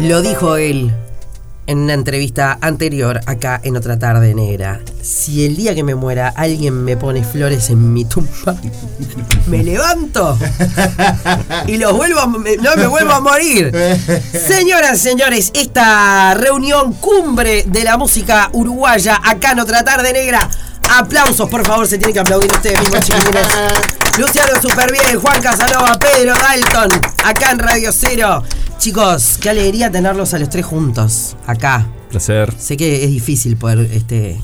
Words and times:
Lo 0.00 0.20
dijo 0.22 0.56
él 0.56 0.92
en 1.66 1.78
una 1.78 1.94
entrevista 1.94 2.58
anterior 2.60 3.20
acá 3.26 3.60
en 3.64 3.76
otra 3.76 3.98
tarde 3.98 4.34
negra. 4.34 4.80
Si 5.02 5.46
el 5.46 5.56
día 5.56 5.74
que 5.74 5.82
me 5.82 5.94
muera 5.94 6.32
alguien 6.36 6.84
me 6.84 6.96
pone 6.96 7.24
flores 7.24 7.70
en 7.70 7.92
mi 7.92 8.04
tumba, 8.04 8.54
me 9.46 9.62
levanto 9.64 10.38
y 11.66 11.78
los 11.78 11.92
vuelvo 11.92 12.20
a, 12.20 12.26
no 12.26 12.76
me 12.76 12.86
vuelvo 12.86 13.12
a 13.12 13.20
morir. 13.20 13.72
Señoras, 14.32 15.00
señores, 15.00 15.50
esta 15.54 16.34
reunión 16.34 16.92
cumbre 16.94 17.64
de 17.66 17.84
la 17.84 17.96
música 17.96 18.50
uruguaya 18.52 19.18
acá 19.24 19.52
en 19.52 19.60
otra 19.60 19.82
tarde 19.82 20.12
negra. 20.12 20.48
Aplausos, 20.94 21.48
por 21.48 21.66
favor, 21.66 21.88
se 21.88 21.98
tienen 21.98 22.14
que 22.14 22.20
aplaudir 22.20 22.52
ustedes 22.52 22.80
mismos, 22.80 23.00
chiquilines. 23.00 23.48
Luciano 24.18 24.60
Superbién, 24.62 25.20
Juan 25.20 25.42
Casanova, 25.42 25.98
Pedro 25.98 26.34
Dalton, 26.34 26.90
acá 27.24 27.50
en 27.50 27.58
Radio 27.58 27.90
Cero. 27.92 28.42
Chicos, 28.78 29.38
qué 29.40 29.50
alegría 29.50 29.90
tenerlos 29.90 30.34
a 30.34 30.38
los 30.38 30.48
tres 30.48 30.64
juntos, 30.64 31.36
acá. 31.46 31.86
Placer. 32.10 32.54
Sé 32.58 32.76
que 32.76 33.04
es 33.04 33.10
difícil 33.10 33.56
poder, 33.56 33.90
este. 33.92 34.40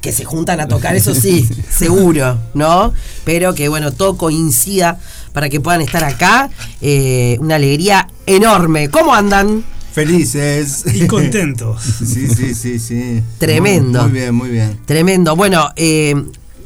Que 0.00 0.12
se 0.12 0.24
juntan 0.24 0.58
a 0.60 0.66
tocar, 0.66 0.96
eso 0.96 1.14
sí, 1.14 1.48
seguro, 1.70 2.36
¿no? 2.54 2.92
Pero 3.24 3.54
que 3.54 3.68
bueno, 3.68 3.92
todo 3.92 4.16
coincida 4.16 4.98
para 5.32 5.48
que 5.48 5.60
puedan 5.60 5.80
estar 5.82 6.02
acá. 6.02 6.50
Eh, 6.80 7.36
una 7.40 7.54
alegría 7.56 8.08
enorme. 8.26 8.88
¿Cómo 8.90 9.14
andan? 9.14 9.62
Felices. 9.92 10.84
Y 10.92 11.06
contentos. 11.06 11.80
Sí, 12.04 12.26
sí, 12.26 12.54
sí, 12.56 12.78
sí. 12.80 13.22
Tremendo. 13.38 14.02
Muy, 14.02 14.10
muy 14.10 14.18
bien, 14.20 14.34
muy 14.34 14.48
bien. 14.50 14.80
Tremendo. 14.86 15.36
Bueno, 15.36 15.70
eh, 15.76 16.14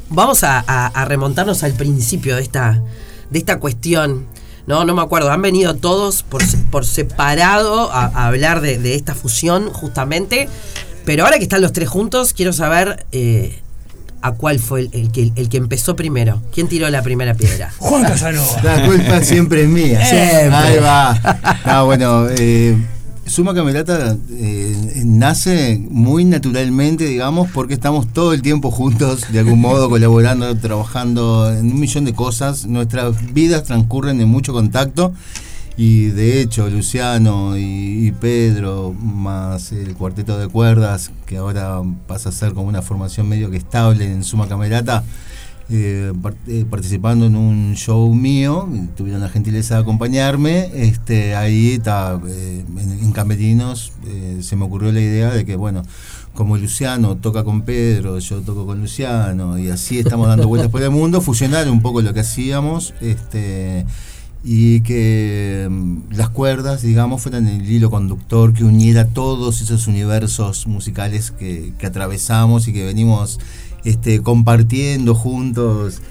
vamos 0.09 0.43
a, 0.43 0.63
a- 0.65 0.87
a 0.87 1.05
remontarnos 1.05 1.61
al 1.63 1.73
principio 1.73 2.37
de 2.37 2.41
esta, 2.41 2.81
de 3.29 3.37
esta 3.37 3.59
cuestión. 3.59 4.25
No, 4.67 4.85
no 4.85 4.93
me 4.93 5.01
acuerdo. 5.01 5.31
Han 5.31 5.41
venido 5.41 5.75
todos 5.75 6.23
por, 6.23 6.43
por 6.69 6.85
separado 6.85 7.91
a, 7.91 8.05
a 8.05 8.27
hablar 8.27 8.61
de, 8.61 8.77
de 8.77 8.95
esta 8.95 9.15
fusión, 9.15 9.71
justamente. 9.71 10.49
Pero 11.05 11.23
ahora 11.23 11.37
que 11.37 11.43
están 11.43 11.61
los 11.61 11.71
tres 11.71 11.87
juntos, 11.87 12.33
quiero 12.33 12.51
saber 12.51 13.05
eh, 13.13 13.61
a 14.21 14.33
cuál 14.33 14.59
fue 14.59 14.81
el, 14.81 14.89
el 14.91 15.11
que, 15.11 15.31
el 15.37 15.47
que 15.47 15.55
empezó 15.57 15.95
primero. 15.95 16.41
¿Quién 16.53 16.67
tiró 16.67 16.89
la 16.89 17.01
primera 17.01 17.33
piedra? 17.33 17.71
Juan 17.77 18.03
Casanova. 18.03 18.61
La 18.61 18.85
culpa 18.85 19.21
siempre 19.21 19.63
es 19.63 19.69
mía. 19.69 20.05
Siempre. 20.05 20.53
Ahí 20.53 20.79
va. 20.79 21.17
Ah, 21.63 21.83
bueno, 21.83 22.27
eh, 22.29 22.75
Suma 23.27 23.53
Camerata 23.53 24.17
eh, 24.31 25.03
nace 25.05 25.85
muy 25.89 26.23
naturalmente, 26.23 27.05
digamos, 27.05 27.49
porque 27.51 27.73
estamos 27.73 28.07
todo 28.13 28.33
el 28.33 28.41
tiempo 28.41 28.71
juntos, 28.71 29.31
de 29.31 29.39
algún 29.39 29.59
modo, 29.59 29.89
colaborando, 29.91 30.55
trabajando 30.57 31.51
en 31.51 31.71
un 31.71 31.79
millón 31.79 32.05
de 32.05 32.13
cosas. 32.13 32.65
Nuestras 32.65 33.33
vidas 33.33 33.63
transcurren 33.63 34.21
en 34.21 34.29
mucho 34.29 34.53
contacto. 34.53 35.13
Y 35.75 36.07
de 36.07 36.41
hecho, 36.41 36.69
Luciano 36.69 37.57
y, 37.57 38.07
y 38.07 38.11
Pedro, 38.11 38.93
más 38.93 39.71
el 39.71 39.93
cuarteto 39.93 40.39
de 40.39 40.47
cuerdas, 40.47 41.11
que 41.27 41.37
ahora 41.37 41.81
pasa 42.07 42.29
a 42.29 42.31
ser 42.31 42.53
como 42.53 42.67
una 42.67 42.81
formación 42.81 43.29
medio 43.29 43.51
que 43.51 43.57
estable 43.57 44.05
en 44.05 44.23
Suma 44.23 44.47
Camerata, 44.47 45.03
eh, 45.69 46.13
eh, 46.47 46.65
participando 46.69 47.25
en 47.25 47.35
un 47.35 47.75
show 47.75 48.13
mío, 48.13 48.69
tuvieron 48.95 49.21
la 49.21 49.27
gentileza 49.27 49.75
de 49.75 49.81
acompañarme, 49.81 50.69
este, 50.73 51.35
ahí 51.35 51.73
está, 51.73 52.19
eh, 52.25 52.63
en, 52.77 52.91
en 52.91 53.11
Camerinos 53.11 53.91
eh, 54.07 54.37
se 54.41 54.55
me 54.55 54.63
ocurrió 54.63 54.93
la 54.93 55.01
idea 55.01 55.29
de 55.31 55.43
que, 55.45 55.57
bueno, 55.57 55.83
como 56.33 56.55
Luciano 56.55 57.17
toca 57.17 57.43
con 57.43 57.63
Pedro, 57.63 58.19
yo 58.19 58.41
toco 58.41 58.65
con 58.65 58.79
Luciano, 58.79 59.57
y 59.59 59.69
así 59.69 59.99
estamos 59.99 60.27
dando 60.27 60.47
vueltas 60.47 60.71
por 60.71 60.81
el 60.81 60.91
mundo, 60.91 61.19
fusionar 61.19 61.69
un 61.69 61.81
poco 61.81 62.01
lo 62.01 62.13
que 62.13 62.21
hacíamos, 62.21 62.93
este, 63.01 63.85
y 64.45 64.79
que 64.81 65.67
mm, 65.69 66.13
las 66.13 66.29
cuerdas, 66.29 66.81
digamos, 66.81 67.21
fueran 67.21 67.45
el 67.45 67.69
hilo 67.69 67.89
conductor 67.89 68.53
que 68.53 68.63
uniera 68.63 69.07
todos 69.07 69.59
esos 69.59 69.87
universos 69.87 70.65
musicales 70.65 71.31
que, 71.31 71.73
que 71.77 71.87
atravesamos 71.87 72.69
y 72.69 72.73
que 72.73 72.85
venimos 72.85 73.39
este, 73.87 74.21
compartiendo 74.21 75.15
juntos. 75.15 76.01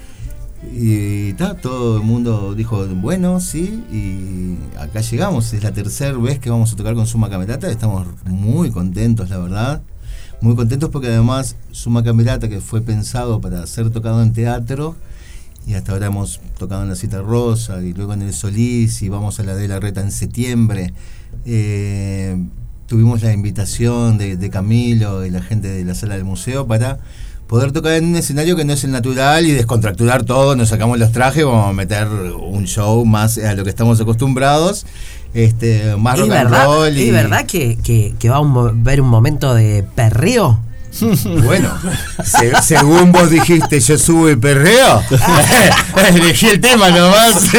Y 0.73 1.33
ta, 1.33 1.53
todo 1.55 1.97
el 1.97 2.03
mundo 2.03 2.55
dijo, 2.55 2.87
bueno, 2.87 3.39
sí, 3.39 3.83
y 3.91 4.57
acá 4.79 5.01
llegamos. 5.01 5.53
Es 5.53 5.63
la 5.63 5.71
tercera 5.71 6.17
vez 6.17 6.39
que 6.39 6.49
vamos 6.49 6.73
a 6.73 6.75
tocar 6.75 6.95
con 6.95 7.05
Suma 7.05 7.29
Camerata. 7.29 7.69
Estamos 7.69 8.07
muy 8.25 8.71
contentos, 8.71 9.29
la 9.29 9.37
verdad. 9.37 9.81
Muy 10.41 10.55
contentos 10.55 10.89
porque 10.89 11.07
además 11.07 11.55
Suma 11.71 12.03
Camerata, 12.03 12.49
que 12.49 12.61
fue 12.61 12.81
pensado 12.81 13.39
para 13.39 13.65
ser 13.67 13.91
tocado 13.91 14.23
en 14.23 14.33
teatro, 14.33 14.95
y 15.67 15.75
hasta 15.75 15.91
ahora 15.91 16.07
hemos 16.07 16.39
tocado 16.57 16.81
en 16.81 16.89
la 16.89 16.95
Cita 16.95 17.21
Rosa 17.21 17.83
y 17.83 17.93
luego 17.93 18.13
en 18.13 18.23
el 18.23 18.33
Solís 18.33 19.01
y 19.01 19.09
vamos 19.09 19.39
a 19.39 19.43
la 19.43 19.53
de 19.53 19.67
la 19.67 19.79
Reta 19.79 20.01
en 20.01 20.11
septiembre. 20.11 20.93
Eh, 21.45 22.37
tuvimos 22.87 23.21
la 23.21 23.33
invitación 23.33 24.17
de, 24.17 24.37
de 24.37 24.49
Camilo 24.49 25.25
y 25.25 25.29
la 25.29 25.41
gente 25.41 25.67
de 25.67 25.83
la 25.83 25.93
sala 25.93 26.15
del 26.15 26.23
museo 26.23 26.65
para 26.67 26.99
poder 27.47 27.71
tocar 27.71 27.93
en 27.93 28.05
un 28.05 28.15
escenario 28.15 28.55
que 28.55 28.65
no 28.65 28.73
es 28.73 28.83
el 28.83 28.91
natural 28.91 29.45
y 29.45 29.51
descontracturar 29.51 30.23
todo, 30.23 30.55
nos 30.55 30.69
sacamos 30.69 30.99
los 30.99 31.11
trajes, 31.11 31.45
vamos 31.45 31.69
a 31.69 31.73
meter 31.73 32.07
un 32.07 32.65
show 32.65 33.05
más 33.05 33.37
a 33.37 33.53
lo 33.53 33.63
que 33.63 33.69
estamos 33.69 33.99
acostumbrados, 34.01 34.85
este, 35.33 35.95
más 35.95 36.15
¿Es 36.15 36.21
rock 36.21 36.31
and 36.31 36.49
verdad, 36.49 36.65
roll 36.65 36.97
y 36.97 37.07
¿es 37.07 37.13
verdad 37.13 37.45
que, 37.45 37.77
que, 37.77 38.13
que 38.19 38.29
va 38.29 38.37
a 38.37 38.39
haber 38.39 39.01
un 39.01 39.09
momento 39.09 39.53
de 39.53 39.83
perreo? 39.95 40.59
Bueno, 41.43 41.73
se- 42.23 42.61
según 42.61 43.11
vos 43.11 43.29
dijiste, 43.29 43.79
yo 43.79 43.97
subo 43.97 44.29
el 44.29 44.39
perreo. 44.39 45.01
Elegí 46.13 46.47
el 46.47 46.61
tema 46.61 46.89
nomás. 46.89 47.49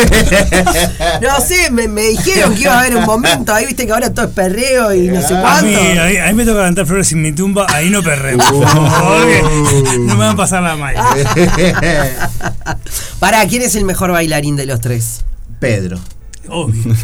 No 1.21 1.41
sé, 1.41 1.71
me, 1.71 1.89
me 1.89 2.03
dijeron 2.03 2.55
que 2.55 2.63
iba 2.63 2.75
a 2.75 2.81
haber 2.81 2.97
un 2.97 3.05
momento. 3.05 3.53
Ahí 3.55 3.67
viste 3.67 3.87
que 3.87 3.93
ahora 3.93 4.13
todo 4.13 4.27
es 4.27 4.33
perreo 4.33 4.93
y 4.95 5.09
no 5.09 5.21
sé 5.21 5.35
A 5.35 5.63
mí, 5.63 5.73
cuánto. 5.75 6.03
a, 6.03 6.07
mí, 6.07 6.17
a 6.17 6.27
mí 6.27 6.33
me 6.35 6.45
toca 6.45 6.63
cantar 6.63 6.87
flores 6.87 7.13
en 7.13 7.23
mi 7.23 7.33
tumba, 7.33 7.67
ahí 7.71 7.91
no 7.91 8.03
favor, 8.89 9.27
que 9.27 9.43
no 9.99 10.15
me 10.15 10.25
van 10.25 10.31
a 10.31 10.37
pasar 10.37 10.63
la 10.63 10.77
mal. 10.77 10.95
Pará, 13.21 13.47
¿quién 13.47 13.63
es 13.63 13.75
el 13.75 13.85
mejor 13.85 14.13
bailarín 14.13 14.57
de 14.57 14.67
los 14.67 14.81
tres? 14.81 15.25
Pedro. 15.61 15.99
Obvio. 16.51 16.95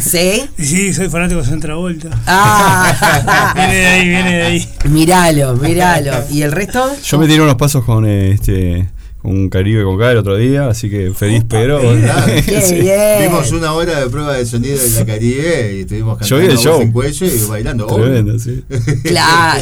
¿Sí? 0.00 0.48
Sí, 0.58 0.92
soy 0.92 1.08
fanático 1.08 1.40
de 1.40 1.46
Centra 1.46 1.74
Volta. 1.76 2.10
Ah, 2.26 3.52
Viene 3.56 3.74
de 3.74 3.86
ahí, 3.86 4.08
viene 4.08 4.36
de 4.36 4.42
ahí. 4.42 4.68
míralo, 4.88 5.54
míralo. 5.56 6.12
¿Y 6.30 6.42
el 6.42 6.52
resto? 6.52 6.90
Yo 7.02 7.18
me 7.18 7.26
tiré 7.26 7.40
unos 7.42 7.54
pasos 7.56 7.84
con 7.84 8.04
eh, 8.06 8.32
este 8.32 8.88
con 9.20 9.48
Caribe 9.48 9.82
con 9.82 9.98
K 9.98 10.12
el 10.12 10.18
otro 10.18 10.36
día, 10.36 10.68
así 10.68 10.88
que 10.88 11.10
feliz 11.12 11.42
pero. 11.48 11.80
¿verdad? 11.82 12.24
Qué 12.46 12.62
Sí. 12.62 12.74
bien. 12.76 13.22
Vimos 13.22 13.50
una 13.52 13.72
hora 13.72 13.98
de 14.00 14.08
prueba 14.08 14.34
de 14.36 14.46
sonido 14.46 14.76
en 14.82 14.94
la 14.94 15.04
Caribe 15.06 15.74
y 15.76 15.80
estuvimos 15.80 16.20
Yo 16.26 16.36
vi 16.38 16.46
cantando 16.46 16.60
el 16.60 16.64
show. 16.74 16.82
en 16.82 16.92
cuello 16.92 17.26
y 17.26 17.46
bailando. 17.48 17.86
Tremendo, 17.86 18.38
sí. 18.38 18.62
Claro. 19.04 19.60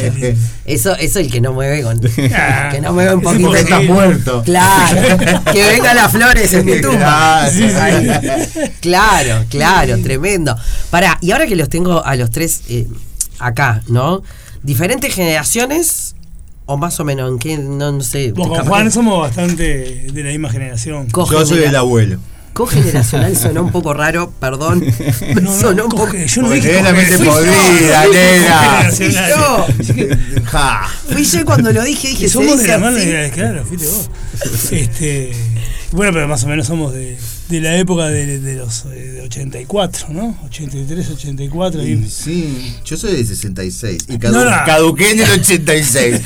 Eso, 0.65 0.95
eso 0.97 1.19
el 1.19 1.31
que 1.31 1.41
no 1.41 1.53
mueve 1.53 1.81
con. 1.83 1.99
Que 2.71 2.79
no 2.81 2.93
mueve 2.93 3.15
un 3.15 3.21
poquito. 3.21 3.55
Estás 3.55 3.83
muerto. 3.85 4.43
Claro. 4.45 5.01
Que 5.51 5.63
vengan 5.63 5.95
las 5.95 6.11
flores 6.11 6.53
en 6.53 6.65
mi 6.65 6.79
tumba. 6.81 7.47
Claro. 7.47 8.13
Claro, 8.81 9.45
claro, 9.49 9.97
tremendo. 10.01 10.55
Pará, 10.89 11.17
y 11.21 11.31
ahora 11.31 11.47
que 11.47 11.55
los 11.55 11.69
tengo 11.69 12.05
a 12.05 12.15
los 12.15 12.29
tres 12.29 12.61
eh, 12.69 12.87
acá, 13.39 13.81
¿no? 13.87 14.21
Diferentes 14.63 15.13
generaciones, 15.13 16.15
o 16.67 16.77
más 16.77 16.99
o 16.99 17.05
menos, 17.05 17.31
en 17.31 17.39
qué, 17.39 17.57
no, 17.57 17.91
no 17.91 18.01
sé. 18.01 18.33
Vos 18.33 18.47
con 18.47 18.65
Juan 18.65 18.85
que 18.85 18.91
somos 18.91 19.19
bastante 19.19 20.07
de 20.11 20.23
la 20.23 20.29
misma 20.29 20.49
generación. 20.49 21.07
Yo 21.07 21.45
soy 21.45 21.63
el 21.63 21.75
abuelo. 21.75 22.19
Cogeneracional 22.53 23.37
sonó 23.37 23.61
un 23.61 23.71
poco 23.71 23.93
raro, 23.93 24.31
perdón. 24.39 24.83
No, 25.35 25.41
no, 25.41 25.59
sonó 25.59 25.83
un 25.85 25.91
poco. 25.91 26.11
yo 26.13 26.41
no 26.41 26.49
dije 26.49 26.81
la 26.81 26.91
mente 26.91 27.17
podrida, 27.19 28.05
nena. 28.11 28.89
Fui 28.91 29.11
yo. 29.11 29.67
Fui 31.09 31.23
yo 31.23 31.45
cuando 31.45 31.71
lo 31.71 31.83
dije, 31.83 32.09
dije, 32.09 32.27
somos 32.27 32.59
de 32.59 32.67
la 32.67 32.77
mano 32.79 32.97
de 32.97 33.31
claro, 33.33 33.63
fuiste 33.65 33.87
vos. 33.87 34.09
Este, 34.71 35.31
bueno, 35.91 36.11
pero 36.13 36.27
más 36.27 36.43
o 36.43 36.47
menos 36.47 36.67
somos 36.67 36.93
de, 36.93 37.17
de 37.49 37.61
la 37.61 37.77
época 37.77 38.07
de, 38.07 38.39
de 38.39 38.55
los 38.55 38.85
eh, 38.85 38.89
de 39.13 39.21
84, 39.21 40.07
¿no? 40.09 40.37
83, 40.45 41.09
84. 41.11 41.81
Y 41.83 41.91
y- 41.93 42.09
Sí, 42.09 42.75
yo 42.85 42.97
soy 42.97 43.15
de 43.15 43.23
66 43.25 44.05
y 44.09 44.13
cadu- 44.17 44.31
No, 44.31 44.45
no. 44.45 44.51
caduqué 44.65 45.11
en 45.11 45.19
el 45.21 45.31
86. 45.31 46.21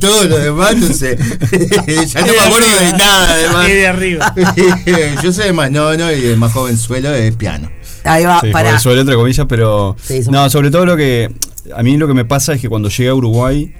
Todo 0.00 0.24
lo 0.24 0.38
demás, 0.38 0.76
no 0.76 0.88
sé. 0.92 1.16
ya 2.06 2.20
no 2.22 2.32
me 2.32 2.40
acuerdo 2.40 2.78
de 2.80 2.92
nada, 2.92 3.32
además. 3.34 3.68
Y 3.68 3.72
de 3.72 3.86
arriba. 3.86 4.34
yo 5.22 5.32
soy 5.32 5.46
de 5.46 5.52
más 5.52 5.70
nono 5.70 6.10
y 6.12 6.24
el 6.24 6.36
más 6.38 6.52
jovenzuelo 6.52 7.12
es 7.14 7.34
piano. 7.36 7.70
Ahí 8.04 8.24
va, 8.24 8.40
Sí, 8.40 8.50
para. 8.52 8.68
joven 8.70 8.80
suelo, 8.80 9.00
entre 9.02 9.14
comillas, 9.16 9.46
pero. 9.48 9.96
Sí, 10.02 10.20
No, 10.30 10.48
sobre 10.50 10.70
todo 10.70 10.86
lo 10.86 10.96
que. 10.96 11.30
A 11.74 11.82
mí 11.82 11.96
lo 11.96 12.06
que 12.06 12.14
me 12.14 12.24
pasa 12.24 12.52
es 12.54 12.60
que 12.60 12.68
cuando 12.68 12.88
llegué 12.90 13.08
a 13.08 13.14
Uruguay, 13.14 13.72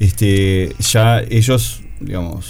este, 0.00 0.74
ya 0.80 1.20
ellos, 1.28 1.80
digamos, 2.00 2.46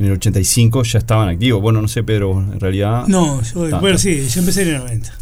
en 0.00 0.06
el 0.06 0.12
85 0.12 0.82
ya 0.84 0.98
estaban 0.98 1.28
activos. 1.28 1.60
Bueno, 1.60 1.82
no 1.82 1.86
sé, 1.88 2.02
Pedro, 2.02 2.40
en 2.40 2.58
realidad. 2.58 3.06
No, 3.06 3.42
yo, 3.42 3.62
Tanto. 3.62 3.80
bueno, 3.80 3.98
sí, 3.98 4.26
yo 4.28 4.40
empecé 4.40 4.62
en 4.62 4.68
el 4.68 4.78
90. 4.78 5.12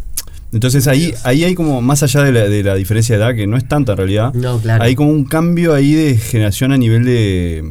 Entonces 0.52 0.86
ahí, 0.86 1.12
ahí 1.24 1.44
hay 1.44 1.54
como, 1.54 1.82
más 1.82 2.02
allá 2.04 2.22
de 2.22 2.32
la, 2.32 2.48
de 2.48 2.62
la 2.62 2.74
diferencia 2.76 3.18
de 3.18 3.22
edad, 3.24 3.34
que 3.34 3.46
no 3.48 3.56
es 3.56 3.66
tanta 3.68 3.92
en 3.92 3.98
realidad, 3.98 4.32
No, 4.34 4.58
claro. 4.60 4.82
hay 4.84 4.94
como 4.94 5.10
un 5.10 5.24
cambio 5.24 5.74
ahí 5.74 5.92
de 5.92 6.16
generación 6.16 6.72
a 6.72 6.78
nivel 6.78 7.04
de, 7.04 7.64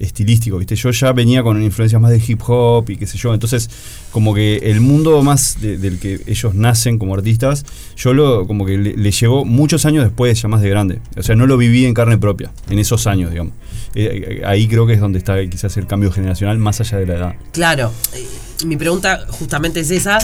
estilístico, 0.00 0.58
¿viste? 0.58 0.76
Yo 0.76 0.90
ya 0.90 1.12
venía 1.12 1.42
con 1.42 1.62
influencias 1.62 2.00
más 2.00 2.10
de 2.10 2.22
hip 2.26 2.40
hop 2.46 2.88
y 2.90 2.96
qué 2.96 3.06
sé 3.06 3.18
yo, 3.18 3.32
entonces 3.34 3.68
como 4.10 4.34
que 4.34 4.56
el 4.58 4.80
mundo 4.80 5.22
más 5.22 5.60
de- 5.60 5.78
del 5.78 5.98
que 5.98 6.20
ellos 6.26 6.54
nacen 6.54 6.98
como 6.98 7.14
artistas, 7.14 7.64
yo 7.96 8.14
lo 8.14 8.46
como 8.46 8.64
que 8.66 8.76
le, 8.78 8.96
le 8.96 9.10
llegó 9.10 9.44
muchos 9.44 9.86
años 9.86 10.04
después, 10.04 10.40
ya 10.40 10.48
más 10.48 10.60
de 10.62 10.68
grande. 10.70 11.00
O 11.16 11.22
sea, 11.22 11.36
no 11.36 11.46
lo 11.46 11.56
viví 11.56 11.84
en 11.86 11.94
carne 11.94 12.18
propia, 12.18 12.52
en 12.70 12.78
esos 12.78 13.06
años, 13.06 13.30
digamos. 13.30 13.52
Eh, 13.94 14.38
eh, 14.40 14.42
ahí 14.46 14.68
creo 14.68 14.86
que 14.86 14.92
es 14.94 15.00
donde 15.00 15.18
está 15.18 15.36
quizás 15.48 15.76
el 15.76 15.86
cambio 15.86 16.10
generacional 16.12 16.58
más 16.58 16.80
allá 16.80 16.98
de 16.98 17.06
la 17.06 17.14
edad. 17.14 17.34
Claro, 17.52 17.92
eh, 18.14 18.26
mi 18.66 18.76
pregunta 18.76 19.26
justamente 19.28 19.80
es 19.80 19.90
esa. 19.90 20.18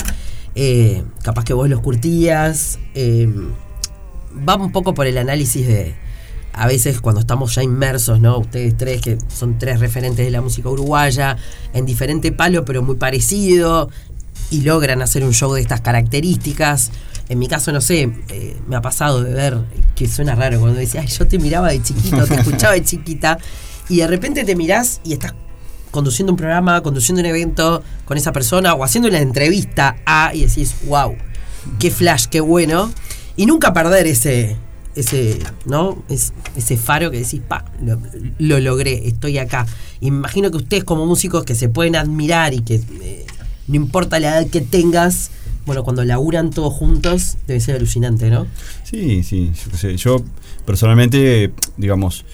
capaz 1.22 1.44
que 1.44 1.54
vos 1.54 1.68
los 1.68 1.80
curtías. 1.80 2.78
eh, 2.94 3.28
va 4.48 4.56
un 4.56 4.72
poco 4.72 4.94
por 4.94 5.06
el 5.06 5.18
análisis 5.18 5.66
de. 5.66 5.94
A 6.54 6.66
veces 6.66 7.00
cuando 7.00 7.20
estamos 7.20 7.54
ya 7.54 7.62
inmersos, 7.62 8.20
¿no? 8.20 8.38
Ustedes 8.38 8.76
tres, 8.76 9.00
que 9.00 9.18
son 9.34 9.58
tres 9.58 9.80
referentes 9.80 10.24
de 10.24 10.30
la 10.30 10.40
música 10.40 10.68
uruguaya, 10.68 11.36
en 11.72 11.86
diferente 11.86 12.32
palo, 12.32 12.64
pero 12.64 12.82
muy 12.82 12.96
parecido, 12.96 13.88
y 14.50 14.62
logran 14.62 15.00
hacer 15.00 15.24
un 15.24 15.32
show 15.32 15.52
de 15.54 15.62
estas 15.62 15.80
características. 15.80 16.90
En 17.28 17.38
mi 17.38 17.48
caso, 17.48 17.72
no 17.72 17.80
sé, 17.80 18.12
eh, 18.28 18.56
me 18.68 18.76
ha 18.76 18.82
pasado 18.82 19.22
de 19.22 19.32
ver 19.32 19.58
que 19.94 20.06
suena 20.06 20.34
raro 20.34 20.60
cuando 20.60 20.78
decía, 20.78 21.00
"Ay, 21.00 21.06
yo 21.06 21.26
te 21.26 21.38
miraba 21.38 21.68
de 21.70 21.82
chiquito, 21.82 22.26
te 22.26 22.34
escuchaba 22.34 22.74
de 22.74 22.84
chiquita, 22.84 23.38
y 23.88 23.96
de 23.98 24.06
repente 24.06 24.44
te 24.44 24.54
mirás 24.54 25.00
y 25.04 25.14
estás 25.14 25.34
conduciendo 25.90 26.32
un 26.32 26.36
programa, 26.36 26.82
conduciendo 26.82 27.20
un 27.20 27.26
evento 27.26 27.82
con 28.04 28.16
esa 28.16 28.32
persona 28.32 28.74
o 28.74 28.84
haciendo 28.84 29.08
una 29.08 29.20
entrevista 29.20 29.96
a 30.06 30.34
y 30.34 30.46
decís, 30.46 30.74
wow, 30.86 31.14
qué 31.78 31.90
flash, 31.90 32.26
qué 32.26 32.40
bueno. 32.40 32.90
Y 33.36 33.46
nunca 33.46 33.72
perder 33.72 34.06
ese, 34.06 34.56
ese, 34.96 35.38
¿no? 35.66 36.02
Es- 36.08 36.32
ese 36.56 36.76
faro 36.76 37.10
que 37.10 37.18
decís, 37.18 37.40
pa, 37.46 37.64
lo, 37.84 37.98
lo 38.38 38.60
logré, 38.60 39.06
estoy 39.08 39.38
acá. 39.38 39.66
Imagino 40.00 40.50
que 40.50 40.56
ustedes 40.58 40.84
como 40.84 41.06
músicos 41.06 41.44
que 41.44 41.54
se 41.54 41.68
pueden 41.68 41.96
admirar 41.96 42.54
y 42.54 42.60
que 42.62 42.76
eh, 43.02 43.26
no 43.68 43.76
importa 43.76 44.18
la 44.20 44.38
edad 44.40 44.50
que 44.50 44.60
tengas, 44.60 45.30
bueno, 45.66 45.84
cuando 45.84 46.04
laburan 46.04 46.50
todos 46.50 46.72
juntos, 46.74 47.36
debe 47.46 47.60
ser 47.60 47.76
alucinante, 47.76 48.28
¿no? 48.30 48.46
Sí, 48.84 49.22
sí, 49.22 49.52
yo. 49.80 49.90
Yo 49.96 50.24
personalmente, 50.66 51.52
digamos, 51.76 52.24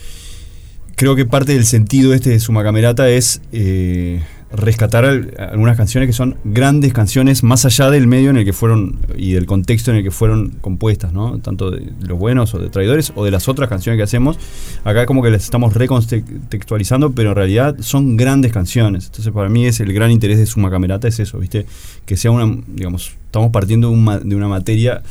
creo 0.97 1.15
que 1.17 1.25
parte 1.27 1.53
del 1.55 1.65
sentido 1.67 2.13
este 2.15 2.31
de 2.31 2.41
Suma 2.41 2.63
Camerata 2.63 3.09
es 3.09 3.41
eh, 3.53 4.23
rescatar 4.51 5.05
al- 5.05 5.35
algunas 5.39 5.77
canciones 5.77 6.09
que 6.09 6.13
son 6.15 6.37
grandes 6.45 6.93
canciones 6.93 7.43
más 7.43 7.65
allá 7.67 7.91
del 7.91 8.07
medio 8.07 8.31
en 8.31 8.39
el 8.39 8.45
que 8.45 8.53
fueron 8.53 8.99
y 9.17 9.33
del 9.33 9.45
contexto 9.47 9.91
en 9.91 9.99
el 9.99 10.03
que 10.03 10.11
fueron 10.11 10.51
compuestas, 10.61 11.13
¿no? 11.13 11.39
Tanto 11.39 11.71
de 11.71 11.93
los 12.01 12.19
buenos 12.19 12.55
o 12.55 12.59
de 12.59 12.71
traidores 12.71 13.13
o 13.15 13.25
de 13.25 13.31
las 13.31 13.49
otras 13.49 13.69
canciones 13.69 13.99
que 13.99 14.05
hacemos. 14.05 14.39
Acá 14.85 15.05
como 15.07 15.23
que 15.23 15.31
las 15.31 15.45
estamos 15.45 15.75
recontextualizando, 15.75 17.13
pero 17.13 17.31
en 17.31 17.37
realidad 17.37 17.77
son 17.81 18.17
grandes 18.17 18.53
canciones. 18.53 19.07
Entonces 19.07 19.33
para 19.33 19.49
mí 19.49 19.67
es 19.67 19.81
el 19.81 19.93
gran 19.93 20.11
interés 20.11 20.39
de 20.39 20.47
Suma 20.47 20.71
Camerata 20.71 21.09
es 21.09 21.19
eso, 21.21 21.39
¿viste? 21.39 21.67
Que 22.07 22.17
sea 22.17 22.31
una, 22.31 22.57
digamos, 22.69 23.13
estamos 23.27 23.51
partiendo 23.51 23.91
de, 23.91 24.35
una 24.35 24.49
materia 24.49 25.03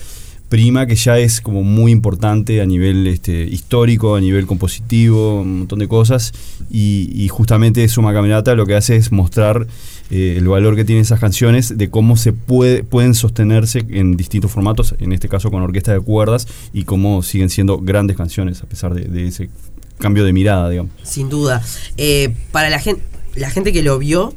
prima 0.49 0.85
que 0.85 0.95
ya 0.95 1.17
es 1.17 1.41
como 1.41 1.63
muy 1.63 1.91
importante 1.91 2.61
a 2.61 2.65
nivel 2.65 3.07
este, 3.07 3.44
histórico, 3.44 4.15
a 4.15 4.21
nivel 4.21 4.45
compositivo, 4.47 5.41
un 5.41 5.59
montón 5.59 5.79
de 5.79 5.88
cosas. 5.88 6.33
Y, 6.69 7.27
justamente 7.29 7.88
Suma 7.88 8.13
Camerata 8.13 8.55
lo 8.55 8.65
que 8.65 8.75
hace 8.75 8.95
es 8.95 9.11
mostrar 9.11 9.67
eh, 10.09 10.35
el 10.38 10.47
valor 10.47 10.75
que 10.75 10.85
tienen 10.85 11.01
esas 11.01 11.19
canciones, 11.19 11.77
de 11.77 11.89
cómo 11.89 12.15
se 12.17 12.33
puede, 12.33 12.83
pueden 12.83 13.13
sostenerse 13.13 13.85
en 13.89 14.15
distintos 14.15 14.51
formatos, 14.51 14.95
en 14.99 15.11
este 15.11 15.27
caso 15.27 15.51
con 15.51 15.61
orquesta 15.61 15.94
de 15.94 15.99
cuerdas, 15.99 16.47
y 16.73 16.83
cómo 16.83 17.21
siguen 17.23 17.49
siendo 17.49 17.79
grandes 17.79 18.15
canciones 18.15 18.61
a 18.63 18.65
pesar 18.65 18.94
de, 18.94 19.05
de 19.05 19.27
ese 19.27 19.49
cambio 19.97 20.23
de 20.23 20.33
mirada, 20.33 20.69
digamos. 20.69 20.91
Sin 21.03 21.29
duda. 21.29 21.61
Eh, 21.97 22.33
para 22.51 22.69
la 22.69 22.79
gente, 22.79 23.01
la 23.35 23.49
gente 23.49 23.73
que 23.73 23.83
lo 23.83 23.99
vio, 23.99 24.33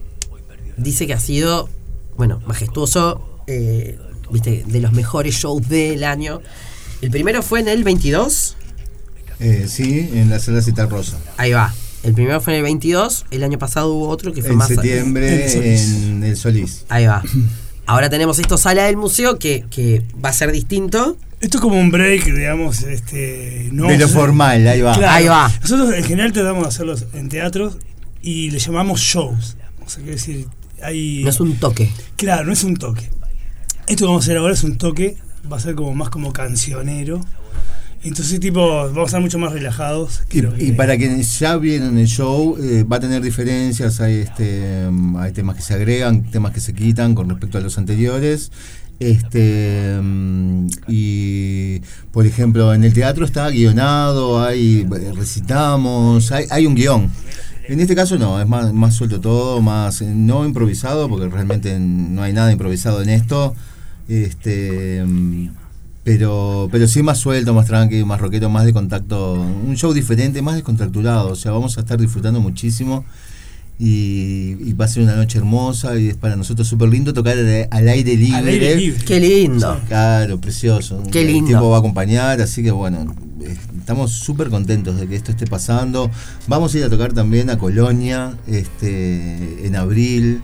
dice 0.76 1.06
que 1.06 1.14
ha 1.14 1.20
sido, 1.20 1.68
bueno, 2.16 2.40
majestuoso, 2.46 3.42
eh, 3.46 3.98
viste, 4.31 4.65
de 4.67 4.81
los 4.81 4.93
mejores 4.93 5.35
shows 5.35 5.69
del 5.69 6.05
año. 6.05 6.41
El 7.03 7.11
primero 7.11 7.43
fue 7.43 7.61
en 7.61 7.69
el 7.69 7.85
22. 7.85 8.56
Eh, 9.41 9.67
sí, 9.69 10.11
en 10.15 10.29
la 10.31 10.38
sala 10.38 10.61
Citar 10.61 10.88
Rosa. 10.91 11.19
Ahí 11.37 11.53
va. 11.53 11.75
El 12.03 12.15
primero 12.15 12.41
fue 12.41 12.55
en 12.55 12.59
el 12.59 12.62
22. 12.65 13.27
El 13.31 13.43
año 13.44 13.59
pasado 13.59 13.93
hubo 13.93 14.09
otro 14.09 14.32
que 14.32 14.43
fue 14.43 14.53
En 14.53 14.59
más. 14.59 14.69
septiembre 14.69 15.53
En 15.53 16.23
el 16.23 16.37
Solís. 16.37 16.85
Ahí 16.88 17.06
va. 17.06 17.23
Ahora 17.87 18.09
tenemos 18.09 18.38
esto 18.38 18.56
sala 18.56 18.85
del 18.85 18.97
museo 18.97 19.38
que, 19.38 19.65
que 19.71 20.05
va 20.23 20.29
a 20.29 20.32
ser 20.32 20.53
distinto. 20.53 21.17
Esto 21.41 21.56
es 21.56 21.62
como 21.62 21.81
un 21.81 21.91
break, 21.91 22.25
digamos, 22.27 22.82
este. 22.82 23.71
No 23.73 23.87
de 23.87 23.97
lo 23.97 24.09
formal, 24.09 24.67
ahí 24.69 24.82
va. 24.82 24.93
Claro. 24.94 25.12
Ahí 25.12 25.27
va. 25.27 25.50
Nosotros 25.62 25.94
en 25.94 26.05
general 26.05 26.32
tratamos 26.32 26.62
de 26.65 26.69
hacerlos 26.69 27.06
en 27.15 27.29
teatros 27.31 27.79
y 28.23 28.50
le 28.50 28.59
llamamos 28.59 29.00
shows. 29.00 29.56
O 29.85 29.88
sea, 29.88 30.03
quiere 30.03 30.12
decir, 30.17 30.47
hay. 30.82 31.23
No 31.25 31.31
es 31.31 31.41
un 31.41 31.56
toque. 31.56 31.91
Claro, 32.17 32.44
no 32.44 32.53
es 32.53 32.62
un 32.62 32.77
toque. 32.77 33.09
Esto 33.90 34.04
que 34.04 34.06
vamos 34.06 34.22
a 34.22 34.26
hacer 34.26 34.37
ahora 34.37 34.54
es 34.54 34.62
un 34.62 34.78
toque, 34.78 35.16
va 35.50 35.56
a 35.56 35.60
ser 35.60 35.75
como 35.75 35.92
más 35.96 36.10
como 36.10 36.32
cancionero. 36.32 37.20
Entonces, 38.04 38.38
tipo, 38.38 38.60
vamos 38.66 38.98
a 38.98 39.04
estar 39.06 39.20
mucho 39.20 39.38
más 39.40 39.52
relajados. 39.52 40.22
Y, 40.31 40.38
creo 40.38 40.54
que- 40.54 40.64
y 40.64 40.72
para 40.72 40.96
quienes 40.96 41.40
ya 41.40 41.56
vieron 41.56 41.98
el 41.98 42.06
show, 42.06 42.56
eh, 42.62 42.84
va 42.84 42.98
a 42.98 43.00
tener 43.00 43.20
diferencias, 43.20 44.00
hay, 44.00 44.19
este, 44.20 44.88
mm, 44.88 45.16
hay 45.16 45.32
temas 45.32 45.56
que 45.56 45.62
se 45.62 45.75
agregan, 45.75 46.22
temas 46.31 46.52
que 46.52 46.60
se 46.60 46.72
quitan 46.72 47.16
con 47.16 47.28
respecto 47.28 47.58
a 47.58 47.60
los 47.60 47.78
anteriores. 47.78 48.52
Este 49.00 49.98
mm, 50.00 50.66
y 50.86 51.81
por 52.12 52.26
ejemplo 52.26 52.72
en 52.75 52.84
el 52.84 52.93
teatro 52.93 53.25
está 53.25 53.48
guionado, 53.50 54.40
hay 54.40 54.86
eh, 54.94 55.12
recitamos, 55.16 56.31
hay, 56.31 56.44
hay 56.50 56.66
un 56.66 56.76
guion. 56.76 57.10
En 57.69 57.81
este 57.81 57.94
caso 57.96 58.19
no, 58.19 58.40
es 58.40 58.46
más, 58.46 58.72
más 58.72 58.94
suelto 58.94 59.20
todo, 59.20 59.60
más 59.62 60.00
eh, 60.02 60.12
no 60.14 60.44
improvisado, 60.44 61.08
porque 61.08 61.28
realmente 61.28 61.78
no 61.81 62.22
hay 62.22 62.32
nada 62.32 62.52
improvisado 62.52 63.02
en 63.02 63.08
esto. 63.10 63.54
Este 64.10 65.04
pero, 66.02 66.68
pero 66.72 66.88
sí 66.88 67.02
más 67.02 67.18
suelto, 67.18 67.54
más 67.54 67.66
tranqui, 67.66 68.04
más 68.04 68.20
roquero, 68.20 68.48
más 68.48 68.64
de 68.64 68.72
contacto, 68.72 69.34
un 69.34 69.76
show 69.76 69.92
diferente, 69.92 70.40
más 70.42 70.54
descontracturado, 70.54 71.28
o 71.30 71.36
sea, 71.36 71.52
vamos 71.52 71.76
a 71.76 71.82
estar 71.82 72.00
disfrutando 72.00 72.40
muchísimo 72.40 73.04
y, 73.78 74.56
y 74.60 74.72
va 74.72 74.86
a 74.86 74.88
ser 74.88 75.02
una 75.02 75.14
noche 75.14 75.38
hermosa 75.38 75.98
y 75.98 76.08
es 76.08 76.16
para 76.16 76.36
nosotros 76.36 76.66
súper 76.66 76.88
lindo 76.88 77.12
tocar 77.12 77.38
al, 77.38 77.68
al 77.70 77.88
aire 77.88 78.16
libre. 78.16 78.36
Al 78.38 78.48
aire 78.48 78.76
libre. 78.76 79.04
Qué 79.04 79.20
lindo. 79.20 79.80
Claro, 79.88 80.40
precioso. 80.40 81.02
Qué 81.12 81.20
El 81.20 81.28
lindo. 81.28 81.46
tiempo 81.48 81.70
va 81.70 81.76
a 81.76 81.78
acompañar, 81.80 82.40
así 82.40 82.62
que 82.62 82.70
bueno, 82.70 83.14
eh, 83.42 83.56
estamos 83.78 84.10
súper 84.12 84.48
contentos 84.48 84.98
de 84.98 85.06
que 85.06 85.16
esto 85.16 85.30
esté 85.30 85.46
pasando. 85.46 86.10
Vamos 86.46 86.74
a 86.74 86.78
ir 86.78 86.84
a 86.84 86.90
tocar 86.90 87.12
también 87.12 87.50
a 87.50 87.58
Colonia 87.58 88.34
este, 88.46 89.66
en 89.66 89.76
abril, 89.76 90.40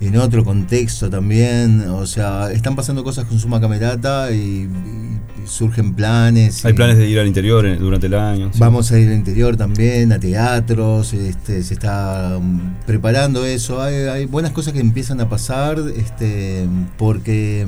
en 0.00 0.16
otro 0.16 0.44
contexto 0.44 1.08
también. 1.10 1.80
O 1.88 2.06
sea, 2.06 2.50
están 2.52 2.76
pasando 2.76 3.02
cosas 3.04 3.24
con 3.26 3.38
Suma 3.38 3.60
Camerata 3.60 4.30
y, 4.32 4.36
y 4.68 5.46
surgen 5.46 5.94
planes. 5.94 6.64
Hay 6.64 6.72
y- 6.72 6.74
planes 6.74 6.96
de 6.98 7.08
ir 7.08 7.18
al 7.18 7.26
interior 7.26 7.64
en- 7.66 7.78
durante 7.78 8.06
el 8.06 8.14
año. 8.14 8.50
sí. 8.52 8.58
Vamos 8.60 8.90
a 8.92 8.98
ir 8.98 9.08
al 9.08 9.14
interior 9.14 9.56
también, 9.56 10.12
a 10.12 10.20
teatros, 10.20 11.12
este, 11.14 11.62
se 11.62 11.74
está 11.74 12.38
mm, 12.40 12.84
preparando 12.86 13.44
eso. 13.44 13.80
Hay, 13.82 13.94
hay 13.94 14.24
buenas 14.26 14.52
cosas 14.52 14.72
que 14.72 14.80
empiezan 14.80 15.20
a 15.20 15.28
pasar, 15.28 15.78
este, 15.96 16.66
porque 16.96 17.66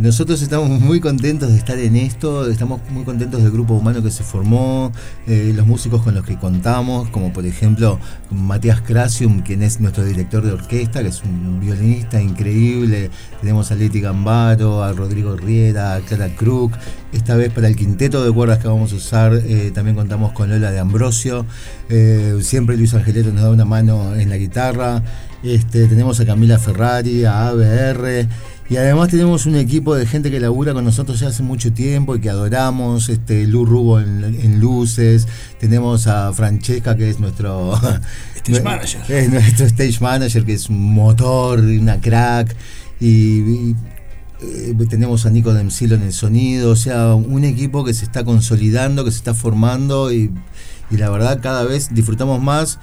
nosotros 0.00 0.40
estamos 0.40 0.70
muy 0.80 0.98
contentos 0.98 1.50
de 1.50 1.58
estar 1.58 1.78
en 1.78 1.94
esto, 1.94 2.50
estamos 2.50 2.80
muy 2.88 3.04
contentos 3.04 3.42
del 3.42 3.52
grupo 3.52 3.74
humano 3.74 4.02
que 4.02 4.10
se 4.10 4.24
formó, 4.24 4.92
eh, 5.26 5.52
los 5.54 5.66
músicos 5.66 6.00
con 6.02 6.14
los 6.14 6.24
que 6.24 6.38
contamos, 6.38 7.10
como 7.10 7.34
por 7.34 7.44
ejemplo 7.44 7.98
Matías 8.30 8.80
Crasium, 8.80 9.42
quien 9.42 9.62
es 9.62 9.78
nuestro 9.78 10.02
director 10.02 10.42
de 10.42 10.52
orquesta, 10.52 11.02
que 11.02 11.08
es 11.08 11.22
un 11.22 11.60
violinista 11.60 12.20
increíble. 12.22 13.10
Tenemos 13.42 13.70
a 13.72 13.74
Leti 13.74 14.00
Gambaro, 14.00 14.82
a 14.82 14.92
Rodrigo 14.94 15.36
Riera, 15.36 15.96
a 15.96 16.00
Clara 16.00 16.34
Krug. 16.34 16.72
Esta 17.12 17.36
vez 17.36 17.52
para 17.52 17.68
el 17.68 17.76
quinteto 17.76 18.24
de 18.24 18.32
cuerdas 18.32 18.58
que 18.58 18.68
vamos 18.68 18.94
a 18.94 18.96
usar 18.96 19.34
eh, 19.34 19.70
también 19.74 19.96
contamos 19.96 20.32
con 20.32 20.48
Lola 20.48 20.70
de 20.70 20.78
Ambrosio. 20.78 21.44
Eh, 21.90 22.38
siempre 22.40 22.78
Luis 22.78 22.94
Angelero 22.94 23.32
nos 23.32 23.42
da 23.42 23.50
una 23.50 23.66
mano 23.66 24.14
en 24.14 24.30
la 24.30 24.38
guitarra. 24.38 25.02
Este, 25.42 25.86
tenemos 25.88 26.20
a 26.20 26.24
Camila 26.24 26.58
Ferrari, 26.58 27.24
a 27.26 27.48
ABR. 27.48 28.28
Y 28.70 28.76
además 28.76 29.08
tenemos 29.08 29.46
un 29.46 29.56
equipo 29.56 29.96
de 29.96 30.06
gente 30.06 30.30
que 30.30 30.38
labura 30.38 30.72
con 30.72 30.84
nosotros 30.84 31.18
ya 31.18 31.26
hace 31.26 31.42
mucho 31.42 31.72
tiempo 31.72 32.14
y 32.14 32.20
que 32.20 32.30
adoramos, 32.30 33.08
este, 33.08 33.44
Lu 33.48 33.64
Rubo 33.66 33.98
en, 33.98 34.22
en 34.22 34.60
luces, 34.60 35.26
tenemos 35.58 36.06
a 36.06 36.32
Francesca 36.32 36.96
que 36.96 37.10
es 37.10 37.18
nuestro 37.18 37.74
Stage 38.36 38.62
manager. 38.62 39.02
es 39.08 39.28
nuestro 39.28 39.66
stage 39.66 39.98
manager 40.00 40.44
que 40.44 40.52
es 40.52 40.68
un 40.68 40.94
motor, 40.94 41.58
una 41.58 42.00
crack, 42.00 42.54
y, 43.00 43.40
y, 43.40 43.76
eh, 44.40 44.74
tenemos 44.88 45.26
a 45.26 45.30
Nico 45.30 45.52
Demsilo 45.52 45.96
en 45.96 46.02
el 46.02 46.12
sonido, 46.12 46.70
o 46.70 46.76
sea, 46.76 47.14
un 47.14 47.42
equipo 47.42 47.84
que 47.84 47.92
se 47.92 48.04
está 48.04 48.22
consolidando, 48.22 49.04
que 49.04 49.10
se 49.10 49.18
está 49.18 49.34
formando 49.34 50.12
y, 50.12 50.30
y 50.92 50.96
la 50.96 51.10
verdad 51.10 51.40
cada 51.42 51.64
vez 51.64 51.92
disfrutamos 51.92 52.40
más 52.40 52.78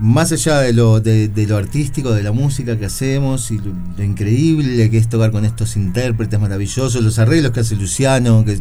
más 0.00 0.32
allá 0.32 0.60
de 0.60 0.72
lo, 0.72 1.00
de, 1.00 1.28
de 1.28 1.46
lo 1.46 1.56
artístico, 1.56 2.12
de 2.12 2.22
la 2.22 2.32
música 2.32 2.78
que 2.78 2.86
hacemos 2.86 3.50
y 3.50 3.58
lo, 3.58 3.72
lo 3.96 4.02
increíble 4.04 4.88
que 4.90 4.96
es 4.98 5.08
tocar 5.08 5.30
con 5.30 5.44
estos 5.44 5.76
intérpretes 5.76 6.40
maravillosos, 6.40 7.02
los 7.02 7.18
arreglos 7.18 7.52
que 7.52 7.60
hace 7.60 7.76
Luciano, 7.76 8.44
que 8.44 8.60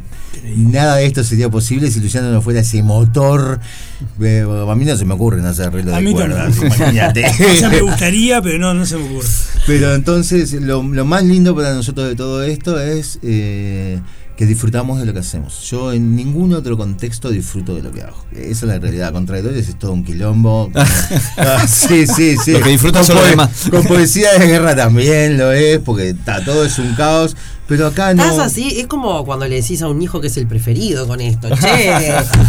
nada 0.56 0.98
de 0.98 1.06
esto 1.06 1.24
sería 1.24 1.50
posible 1.50 1.90
si 1.92 2.00
Luciano 2.00 2.32
no 2.32 2.42
fuera 2.42 2.60
ese 2.60 2.84
motor. 2.84 3.60
Eh, 4.20 4.46
a 4.68 4.76
mí 4.76 4.86
no 4.86 4.98
se 4.98 5.06
me 5.06 5.14
ocurren 5.14 5.46
hacer 5.46 5.68
arreglos 5.68 5.94
A 5.94 5.98
de 5.98 6.04
mí 6.04 6.12
cuerdas, 6.14 6.56
también. 6.56 6.74
imagínate. 6.78 7.26
O 7.50 7.56
sea, 7.56 7.70
me 7.70 7.82
gustaría, 7.82 8.42
pero 8.42 8.58
no, 8.60 8.74
no 8.74 8.86
se 8.86 8.98
me 8.98 9.04
ocurre. 9.04 9.28
Pero 9.66 9.96
entonces 9.96 10.54
lo, 10.54 10.84
lo 10.84 11.06
más 11.06 11.24
lindo 11.24 11.56
para 11.56 11.74
nosotros 11.74 12.08
de 12.10 12.16
todo 12.16 12.44
esto 12.44 12.80
es 12.80 13.20
eh, 13.24 14.00
que 14.40 14.46
disfrutamos 14.46 14.98
de 15.02 15.06
lo 15.06 15.12
que 15.12 15.20
hacemos. 15.20 15.70
Yo 15.70 15.92
en 15.92 16.16
ningún 16.16 16.54
otro 16.54 16.78
contexto 16.78 17.30
disfruto 17.30 17.76
de 17.76 17.82
lo 17.82 17.92
que 17.92 18.04
hago. 18.04 18.24
Esa 18.32 18.50
es 18.52 18.64
la 18.64 18.80
realidad. 18.80 19.12
Contradictorios 19.12 19.68
es 19.68 19.78
todo 19.78 19.92
un 19.92 20.06
quilombo. 20.06 20.72
Ah, 21.36 21.68
sí, 21.68 22.08
sí, 22.08 22.38
sí. 22.38 22.54
Lo 22.54 22.62
que 22.62 22.70
los 23.16 23.22
poe- 23.26 23.30
demás. 23.32 23.50
Con 23.70 23.84
poesía 23.84 24.40
de 24.40 24.48
guerra 24.48 24.78
también 24.78 25.38
lo 25.38 25.52
es, 25.52 25.80
porque 25.80 26.12
está, 26.12 26.42
todo 26.46 26.64
es 26.64 26.80
un 26.80 26.94
caos. 26.96 27.36
Pero 27.70 27.88
acá 27.88 28.14
no. 28.16 28.24
Estás 28.24 28.40
así, 28.40 28.80
es 28.80 28.88
como 28.88 29.24
cuando 29.26 29.48
le 29.48 29.62
decís 29.62 29.82
a 29.84 29.88
un 29.88 30.02
hijo 30.02 30.20
que 30.20 30.28
es 30.28 30.36
el 30.38 30.48
preferido 30.48 31.08
con 31.08 31.22
esto. 31.22 31.48
Che, 31.62 31.94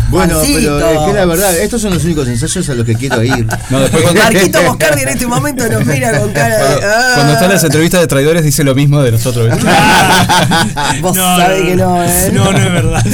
Bueno, 0.08 0.40
pero 0.42 0.80
es 0.90 0.98
que 1.06 1.12
la 1.12 1.24
verdad, 1.26 1.56
estos 1.58 1.82
son 1.82 1.92
los 1.94 2.02
únicos 2.04 2.26
ensayos 2.26 2.68
a 2.70 2.74
los 2.74 2.86
que 2.86 2.94
quiero 2.94 3.22
ir. 3.22 3.46
No, 3.68 3.80
después 3.80 4.02
cuando, 4.02 4.22
Marquito 4.22 4.62
Moscardi 4.62 5.02
en 5.02 5.08
este 5.10 5.26
momento 5.26 5.68
nos 5.68 5.84
mira 5.84 6.18
con 6.18 6.32
cara 6.32 6.56
de. 6.56 6.64
cuando, 6.64 6.86
"Ah". 6.86 7.12
cuando 7.16 7.32
están 7.34 7.48
las 7.50 7.64
entrevistas 7.64 8.00
de 8.00 8.06
traidores 8.06 8.42
dice 8.42 8.64
lo 8.64 8.74
mismo 8.74 9.02
de 9.02 9.12
nosotros. 9.12 9.50
¿viste? 9.50 9.70
Vos 11.02 11.14
sabés 11.16 11.62
que 11.62 11.76
no, 11.76 12.02
¿eh? 12.02 12.30
No, 12.32 12.50
no 12.52 12.58
es 12.58 12.72
verdad. 12.72 13.04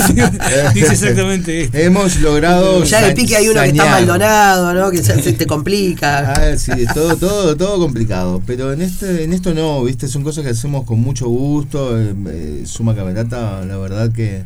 Dice 0.75 0.93
exactamente 0.93 1.63
esto. 1.63 1.77
Hemos 1.77 2.17
logrado. 2.21 2.85
Ya 2.85 3.03
de 3.03 3.13
pique 3.15 3.37
hay 3.37 3.49
uno 3.49 3.61
que 3.63 3.69
está. 3.71 3.87
Maldonado, 3.91 4.75
¿no? 4.75 4.91
Que 4.91 5.03
se, 5.03 5.21
se 5.23 5.33
te 5.33 5.47
complica. 5.47 6.33
Ah, 6.35 6.57
sí, 6.57 6.71
es 6.77 6.95
todo, 6.95 7.17
todo, 7.17 7.57
todo 7.57 7.79
complicado. 7.79 8.41
Pero 8.47 8.73
en 8.73 8.83
este, 8.83 9.25
en 9.25 9.33
esto 9.33 9.55
no, 9.55 9.83
viste, 9.83 10.07
son 10.07 10.23
cosas 10.23 10.45
que 10.45 10.51
hacemos 10.51 10.85
con 10.85 11.01
mucho 11.01 11.27
gusto. 11.29 11.96
Eh, 11.99 12.15
eh, 12.29 12.63
Suma 12.67 12.95
Camerata, 12.95 13.65
la 13.65 13.77
verdad 13.77 14.13
que 14.13 14.45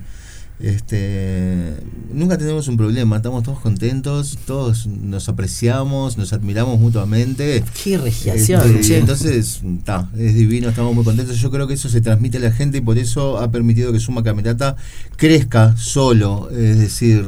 este 0.63 1.77
nunca 2.13 2.37
tenemos 2.39 2.69
un 2.69 2.77
problema, 2.77 3.17
estamos 3.17 3.43
todos 3.43 3.61
contentos, 3.61 4.39
todos 4.47 4.87
nos 4.87 5.29
apreciamos, 5.29 6.19
nos 6.19 6.33
admiramos 6.33 6.79
mutuamente. 6.81 7.63
Qué 7.83 7.99
regiación, 7.99 8.77
Este, 8.77 8.99
entonces, 8.99 9.61
está, 9.79 10.09
es 10.17 10.35
divino, 10.35 10.69
estamos 10.69 10.95
muy 10.95 11.05
contentos. 11.05 11.39
Yo 11.39 11.51
creo 11.51 11.67
que 11.67 11.75
eso 11.75 11.89
se 11.89 12.01
transmite 12.01 12.39
a 12.39 12.41
la 12.41 12.53
gente 12.53 12.79
y 12.79 12.81
por 12.81 12.99
eso 12.99 13.39
ha 13.39 13.51
permitido 13.51 13.93
que 13.93 14.01
Suma 14.01 14.23
Camerata 14.23 14.77
crezca 15.17 15.77
solo. 15.77 16.51
Es 16.51 16.79
decir, 16.79 17.25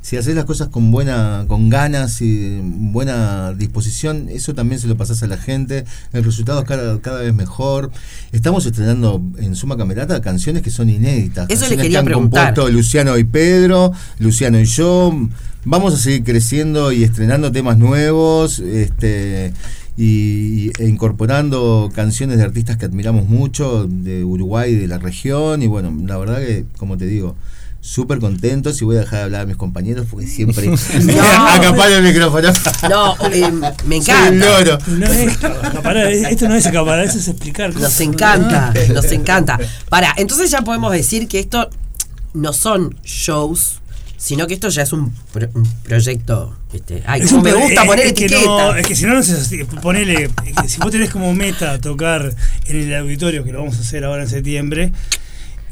si 0.00 0.16
haces 0.16 0.34
las 0.34 0.44
cosas 0.44 0.68
con 0.68 0.90
buena, 0.90 1.44
con 1.48 1.68
ganas 1.68 2.20
y 2.22 2.60
buena 2.62 3.52
disposición, 3.52 4.28
eso 4.28 4.54
también 4.54 4.80
se 4.80 4.88
lo 4.88 4.96
pasas 4.96 5.22
a 5.22 5.26
la 5.26 5.36
gente. 5.36 5.84
El 6.12 6.24
resultado 6.24 6.60
es 6.60 6.66
cada, 6.66 7.00
cada 7.00 7.20
vez 7.20 7.34
mejor. 7.34 7.90
Estamos 8.32 8.66
estrenando 8.66 9.22
en 9.38 9.54
Suma 9.54 9.76
Camerata 9.76 10.20
canciones 10.20 10.62
que 10.62 10.70
son 10.70 10.88
inéditas. 10.88 11.46
Eso 11.48 11.60
canciones 11.60 11.82
quería 11.82 11.90
que 11.90 11.98
han 11.98 12.04
preguntar. 12.04 12.54
Luciano 12.72 13.16
y 13.18 13.24
Pedro, 13.24 13.92
Luciano 14.18 14.58
y 14.58 14.64
yo. 14.64 15.12
Vamos 15.64 15.94
a 15.94 15.96
seguir 15.96 16.24
creciendo 16.24 16.90
y 16.90 17.04
estrenando 17.04 17.52
temas 17.52 17.78
nuevos, 17.78 18.58
este 18.58 19.52
y, 19.96 20.70
e 20.82 20.88
incorporando 20.88 21.90
canciones 21.94 22.38
de 22.38 22.44
artistas 22.44 22.76
que 22.76 22.86
admiramos 22.86 23.28
mucho, 23.28 23.86
de 23.88 24.24
Uruguay, 24.24 24.74
de 24.74 24.88
la 24.88 24.98
región, 24.98 25.62
y 25.62 25.66
bueno, 25.66 25.94
la 26.06 26.16
verdad 26.16 26.38
que, 26.38 26.64
como 26.78 26.96
te 26.96 27.06
digo, 27.06 27.36
súper 27.82 28.20
contentos 28.20 28.80
y 28.80 28.84
voy 28.84 28.96
a 28.96 29.00
dejar 29.00 29.18
de 29.18 29.24
hablar 29.24 29.40
a 29.42 29.46
mis 29.46 29.56
compañeros 29.56 30.06
porque 30.08 30.28
siempre 30.28 30.68
acaparo 31.48 31.96
el 31.96 32.04
micrófono. 32.04 32.48
No, 32.88 33.16
eh, 33.28 33.50
me 33.86 34.00
Soy 34.00 34.14
un 34.14 34.34
encanta. 34.34 34.60
loro. 34.60 34.78
No 34.86 35.06
es 35.06 35.44
acaparar, 35.44 36.06
esto 36.06 36.48
no 36.48 36.54
es 36.54 36.66
acaparar, 36.66 37.04
eso 37.04 37.18
es 37.18 37.28
explicar. 37.28 37.74
Nos 37.74 38.00
encanta, 38.00 38.72
nos 38.94 39.10
encanta. 39.10 39.58
Para, 39.88 40.14
entonces 40.16 40.50
ya 40.50 40.62
podemos 40.62 40.92
decir 40.92 41.26
que 41.26 41.40
esto 41.40 41.68
no 42.34 42.52
son 42.52 42.96
shows, 43.04 43.80
sino 44.16 44.46
que 44.46 44.54
esto 44.54 44.68
ya 44.68 44.82
es 44.82 44.92
un, 44.92 45.12
pro- 45.32 45.48
un 45.54 45.64
proyecto. 45.82 46.56
Este, 46.72 47.02
ay, 47.06 47.22
como 47.22 47.42
me 47.42 47.52
gusta 47.52 47.82
es- 47.82 47.86
poner 47.88 48.06
es 48.06 48.12
que 48.14 48.24
etiqueta. 48.26 48.46
no- 48.46 48.74
es 48.76 48.86
que 48.86 48.94
si 48.96 49.04
no, 49.04 49.14
no 49.14 49.22
sé, 49.22 49.64
ponele, 49.82 50.30
si 50.66 50.78
vos 50.80 50.90
tenés 50.90 51.10
como 51.10 51.34
meta 51.34 51.78
tocar 51.80 52.32
en 52.66 52.76
el 52.76 52.94
auditorio, 52.94 53.44
que 53.44 53.52
lo 53.52 53.58
vamos 53.60 53.76
a 53.76 53.80
hacer 53.80 54.04
ahora 54.04 54.22
en 54.22 54.28
septiembre, 54.28 54.92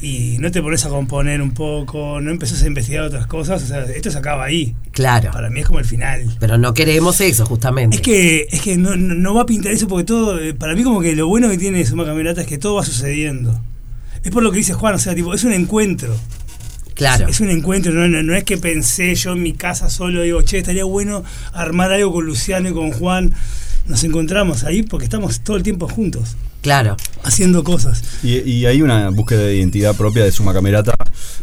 y 0.02 0.38
no 0.38 0.50
te 0.50 0.62
pones 0.62 0.85
a 0.87 0.88
componer 0.88 1.43
un 1.43 1.50
poco, 1.52 2.21
no 2.23 2.31
empezás 2.31 2.62
a 2.62 2.67
investigar 2.67 3.05
otras 3.05 3.26
cosas, 3.26 3.62
o 3.62 3.67
sea, 3.67 3.83
esto 3.85 4.11
se 4.11 4.17
acaba 4.17 4.45
ahí. 4.45 4.75
Claro. 4.93 5.31
Para 5.31 5.50
mí 5.50 5.61
es 5.61 5.67
como 5.67 5.79
el 5.79 5.85
final. 5.85 6.37
Pero 6.40 6.57
no 6.57 6.73
queremos 6.73 7.21
eso, 7.21 7.45
justamente. 7.45 7.97
Es 7.97 8.02
que, 8.02 8.47
es 8.50 8.62
que 8.62 8.76
no, 8.79 8.97
no- 8.97 9.14
no 9.14 9.35
va 9.35 9.43
a 9.43 9.47
pintar 9.47 9.73
eso 9.73 9.88
porque 9.88 10.05
todo, 10.05 10.38
eh, 10.40 10.55
para 10.55 10.75
mí 10.75 10.83
como 10.85 11.00
que 11.02 11.14
lo 11.14 11.29
bueno 11.29 11.50
que 11.50 11.59
tiene 11.59 11.85
Suma 11.85 12.07
Camerata 12.07 12.40
es 12.40 12.47
que 12.47 12.57
todo 12.57 12.76
va 12.76 12.85
sucediendo. 12.85 13.61
Es 14.25 14.31
por 14.31 14.43
lo 14.43 14.50
que 14.50 14.59
dice 14.59 14.73
Juan, 14.73 14.95
o 14.95 14.99
sea, 14.99 15.14
tipo, 15.14 15.35
es 15.35 15.45
un 15.45 15.52
encuentro. 15.52 16.17
Claro. 16.94 17.28
Es 17.28 17.40
un 17.40 17.50
encuentro, 17.50 17.92
no, 17.92 18.06
no, 18.09 18.23
no 18.23 18.35
es 18.35 18.44
que 18.44 18.59
pensé 18.59 19.14
yo 19.14 19.32
en 19.32 19.42
mi 19.42 19.52
casa 19.54 19.88
solo, 19.88 20.23
digo, 20.23 20.42
che, 20.42 20.59
estaría 20.59 20.85
bueno 20.85 21.25
armar 21.52 21.92
algo 21.92 22.12
con 22.12 22.26
Luciano 22.26 22.68
y 22.68 22.73
con 22.73 22.92
Juan. 22.92 23.32
Nos 23.87 24.04
encontramos 24.04 24.64
ahí 24.64 24.82
porque 24.82 25.04
estamos 25.04 25.40
todo 25.40 25.56
el 25.56 25.62
tiempo 25.62 25.88
juntos, 25.88 26.37
Claro. 26.62 26.97
haciendo 27.23 27.64
cosas. 27.64 28.02
Y, 28.23 28.38
y 28.40 28.66
hay 28.66 28.82
una 28.82 29.09
búsqueda 29.11 29.44
de 29.44 29.56
identidad 29.56 29.97
propia 29.97 30.25
de 30.25 30.30
Suma 30.32 30.52
Camerata. 30.52 30.94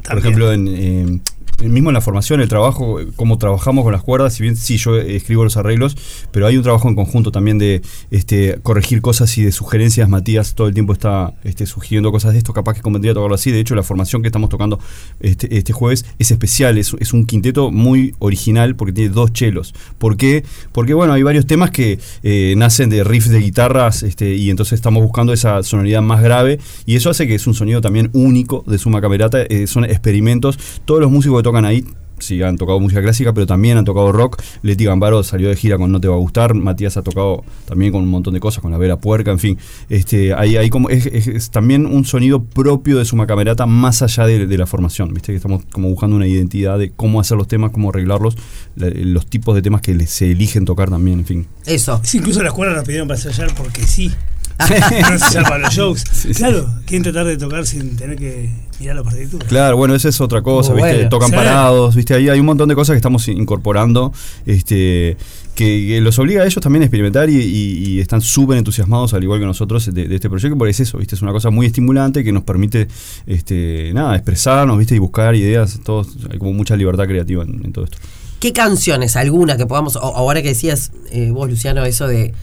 Por 0.07 0.17
ejemplo, 0.19 0.53
en, 0.53 0.67
eh, 0.67 1.19
mismo 1.63 1.89
en 1.89 1.95
la 1.95 2.01
formación, 2.01 2.39
el 2.41 2.49
trabajo, 2.49 2.99
cómo 3.15 3.37
trabajamos 3.37 3.83
con 3.83 3.91
las 3.91 4.03
cuerdas, 4.03 4.33
si 4.33 4.43
bien 4.43 4.55
sí 4.55 4.77
yo 4.77 4.97
escribo 4.97 5.43
los 5.43 5.57
arreglos, 5.57 5.97
pero 6.31 6.45
hay 6.45 6.57
un 6.57 6.63
trabajo 6.63 6.87
en 6.87 6.95
conjunto 6.95 7.31
también 7.31 7.57
de 7.57 7.81
este, 8.11 8.59
corregir 8.61 9.01
cosas 9.01 9.35
y 9.37 9.43
de 9.43 9.51
sugerencias. 9.51 10.07
Matías 10.07 10.53
todo 10.53 10.67
el 10.67 10.73
tiempo 10.73 10.93
está 10.93 11.33
este, 11.43 11.65
sugiriendo 11.65 12.11
cosas 12.11 12.33
de 12.33 12.39
esto, 12.39 12.53
capaz 12.53 12.75
que 12.75 12.81
convendría 12.81 13.13
tocarlo 13.13 13.35
así. 13.35 13.51
De 13.51 13.59
hecho, 13.59 13.75
la 13.75 13.83
formación 13.83 14.21
que 14.21 14.27
estamos 14.27 14.49
tocando 14.49 14.79
este, 15.19 15.57
este 15.57 15.73
jueves 15.73 16.05
es 16.19 16.31
especial, 16.31 16.77
es, 16.77 16.95
es 16.99 17.13
un 17.13 17.25
quinteto 17.25 17.71
muy 17.71 18.13
original 18.19 18.75
porque 18.75 18.93
tiene 18.93 19.09
dos 19.09 19.33
chelos. 19.33 19.73
¿Por 19.97 20.17
qué? 20.17 20.43
Porque 20.71 20.93
bueno, 20.93 21.13
hay 21.13 21.23
varios 21.23 21.47
temas 21.47 21.71
que 21.71 21.99
eh, 22.23 22.53
nacen 22.57 22.89
de 22.89 23.03
riffs 23.03 23.29
de 23.29 23.39
guitarras 23.39 24.05
y 24.19 24.49
entonces 24.49 24.73
estamos 24.73 25.01
buscando 25.01 25.33
esa 25.33 25.63
sonoridad 25.63 26.01
más 26.01 26.21
grave 26.21 26.59
y 26.85 26.95
eso 26.95 27.09
hace 27.09 27.27
que 27.27 27.35
es 27.35 27.47
un 27.47 27.53
sonido 27.53 27.81
también 27.81 28.09
único 28.13 28.63
de 28.67 28.77
Suma 28.77 29.01
Camerata, 29.01 29.41
eh, 29.41 29.67
son 29.67 29.85
experimentos. 29.85 30.59
Todos 30.85 31.01
los 31.01 31.11
músicos 31.11 31.37
que 31.37 31.46
tocan 31.47 31.65
ahí 31.65 31.83
sí 32.19 32.41
han 32.41 32.57
tocado 32.57 32.79
música 32.79 32.99
clásica, 33.03 33.31
pero 33.31 33.45
también 33.45 33.77
han 33.77 33.85
tocado 33.85 34.11
rock. 34.11 34.41
Leti 34.63 34.85
Gambaro 34.85 35.21
salió 35.21 35.49
de 35.49 35.55
gira 35.55 35.77
con 35.77 35.91
No 35.91 36.01
Te 36.01 36.07
Va 36.07 36.15
a 36.15 36.17
Gustar, 36.17 36.55
Matías 36.55 36.97
ha 36.97 37.03
tocado 37.03 37.43
también 37.65 37.91
con 37.91 38.01
un 38.01 38.09
montón 38.09 38.33
de 38.33 38.39
cosas, 38.39 38.63
con 38.63 38.71
La 38.71 38.79
Vera 38.79 38.97
Puerca, 38.97 39.29
en 39.29 39.37
fin. 39.37 39.59
Este, 39.87 40.33
hay, 40.33 40.57
hay 40.57 40.71
como, 40.71 40.89
es, 40.89 41.05
es- 41.05 41.27
es 41.27 41.51
también 41.51 41.85
un 41.85 42.05
sonido 42.05 42.43
propio 42.43 42.97
de 42.97 43.05
Suma 43.05 43.27
Camerata 43.27 43.67
más 43.67 44.01
allá 44.01 44.25
de, 44.25 44.47
de 44.47 44.57
la 44.57 44.65
formación, 44.65 45.13
viste 45.13 45.31
que 45.31 45.35
estamos 45.35 45.63
como 45.71 45.89
buscando 45.89 46.15
una 46.15 46.25
identidad 46.25 46.79
de 46.79 46.89
cómo 46.89 47.19
hacer 47.19 47.37
los 47.37 47.47
temas, 47.47 47.69
cómo 47.69 47.89
arreglarlos, 47.91 48.35
la- 48.75 48.89
los 48.89 49.27
tipos 49.27 49.53
de 49.53 49.61
temas 49.61 49.81
que 49.83 50.07
se 50.07 50.31
eligen 50.31 50.65
tocar 50.65 50.89
también, 50.89 51.19
en 51.19 51.25
fin. 51.25 51.45
Eso. 51.67 52.01
Sí, 52.03 52.17
incluso 52.17 52.41
las 52.41 52.53
cuerdas 52.53 52.77
nos 52.77 52.85
pidieron 52.85 53.07
para 53.07 53.19
ensayar 53.19 53.53
porque 53.55 53.83
sí. 53.83 54.11
para 55.43 55.57
los 55.59 55.73
shows. 55.73 56.03
Sí, 56.11 56.33
sí. 56.33 56.33
Claro, 56.33 56.67
quieren 56.85 57.03
tratar 57.03 57.25
de 57.25 57.37
tocar 57.37 57.65
sin 57.65 57.95
tener 57.95 58.17
que 58.17 58.49
mirar 58.79 58.95
la 58.95 59.03
partitura. 59.03 59.45
Claro, 59.47 59.77
bueno, 59.77 59.95
esa 59.95 60.09
es 60.09 60.19
otra 60.21 60.41
cosa, 60.41 60.73
¿viste? 60.73 60.93
bueno. 60.93 61.09
Tocan 61.09 61.29
Sí. 61.29 61.35
parados, 61.35 61.95
¿viste? 61.95 62.13
Ahí 62.15 62.29
hay 62.29 62.39
un 62.39 62.45
montón 62.45 62.67
de 62.69 62.75
cosas 62.75 62.93
que 62.93 62.97
estamos 62.97 63.27
incorporando, 63.27 64.11
este, 64.45 65.17
que, 65.55 65.85
que 65.87 66.01
los 66.01 66.17
obliga 66.19 66.41
a 66.43 66.45
ellos 66.45 66.61
también 66.61 66.81
a 66.83 66.85
experimentar 66.85 67.29
y, 67.29 67.35
y- 67.37 67.87
y 67.89 67.99
están 67.99 68.21
súper 68.21 68.57
entusiasmados, 68.57 69.13
al 69.13 69.23
igual 69.23 69.39
que 69.39 69.45
nosotros, 69.45 69.91
de, 69.93 70.07
de 70.07 70.15
este 70.15 70.29
proyecto, 70.29 70.57
porque 70.57 70.71
es 70.71 70.79
eso, 70.79 70.97
¿viste? 70.97 71.15
Es 71.15 71.21
una 71.21 71.31
cosa 71.31 71.49
muy 71.49 71.65
estimulante 71.65 72.23
que 72.23 72.31
nos 72.31 72.43
permite, 72.43 72.87
este, 73.25 73.91
nada, 73.93 74.15
expresarnos, 74.15 74.77
¿viste? 74.77 74.95
Y 74.95 74.99
buscar 74.99 75.35
ideas, 75.35 75.79
todos, 75.83 76.09
hay 76.31 76.37
como 76.39 76.53
mucha 76.53 76.75
libertad 76.75 77.05
creativa 77.05 77.43
en, 77.43 77.63
en 77.65 77.71
todo 77.73 77.85
esto. 77.85 77.97
¿Qué 78.39 78.53
canciones, 78.53 79.15
alguna 79.15 79.57
que 79.57 79.65
podamos, 79.65 79.95
o 79.95 79.99
ahora 79.99 80.41
que 80.43 80.49
decías 80.49 80.91
eh, 81.11 81.31
vos, 81.31 81.49
Luciano, 81.49 81.83
eso 81.85 82.07
de, 82.07 82.33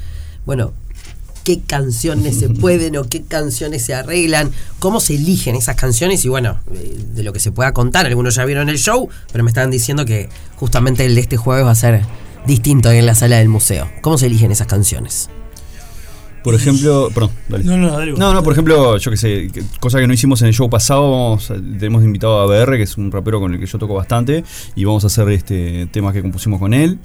bueno, 0.44 0.73
qué 1.45 1.61
canciones 1.61 2.39
se 2.39 2.49
pueden 2.61 2.97
o 2.97 3.05
qué 3.05 3.23
canciones 3.23 3.85
se 3.85 3.95
arreglan, 3.95 4.51
cómo 4.79 4.99
se 5.01 5.15
eligen 5.15 5.55
esas 5.55 5.77
canciones 5.77 6.25
y 6.25 6.29
bueno, 6.29 6.59
de 7.15 7.23
lo 7.23 7.33
que 7.33 7.41
se 7.41 7.53
pueda 7.53 7.73
contar, 7.73 8.07
algunos 8.07 8.35
ya 8.35 8.45
vieron 8.45 8.69
el 8.69 8.79
show, 8.79 9.09
pero 9.31 9.45
me 9.45 9.51
estaban 9.51 9.71
diciendo 9.71 10.05
que 10.05 10.29
justamente 10.57 11.05
el 11.05 11.15
de 11.15 11.21
este 11.21 11.37
jueves 11.37 11.65
va 11.65 11.71
a 11.71 11.77
ser 11.77 12.03
distinto 12.47 12.91
en 12.91 13.07
la 13.07 13.15
sala 13.15 13.39
del 13.39 13.49
museo. 13.49 13.89
¿Cómo 14.01 14.19
se 14.19 14.27
eligen 14.27 14.51
esas 14.51 14.67
canciones? 14.67 15.29
Por 16.45 16.55
ejemplo, 16.55 17.09
perdón, 17.13 17.31
dale. 17.49 17.65
No, 17.65 17.77
no, 17.79 17.91
dale. 17.91 18.11
vos. 18.13 18.21
No, 18.21 18.33
no, 18.35 18.43
por 18.43 18.53
ejemplo, 18.53 18.97
yo 18.99 19.11
que 19.11 19.17
sé, 19.17 19.51
cosa 19.81 19.99
que 19.99 20.07
no 20.07 20.13
hicimos 20.13 20.43
en 20.43 20.49
el 20.49 20.55
show 20.55 20.69
pasado, 20.71 21.11
vamos 21.11 21.51
a- 21.51 21.55
tenemos 21.55 22.05
invitado 22.05 22.39
a 22.41 22.47
BR, 22.47 22.77
que 22.77 22.83
es 22.83 22.97
un 22.99 23.11
rapero 23.11 23.41
con 23.41 23.55
el 23.55 23.59
que 23.59 23.65
yo 23.67 23.79
toco 23.79 23.95
bastante, 23.95 24.45
y 24.77 24.85
vamos 24.85 25.03
a 25.05 25.07
hacer 25.07 25.29
este 25.31 25.87
temas 25.91 26.13
que 26.13 26.21
compusimos 26.23 26.61
con 26.61 26.75
él. 26.75 26.99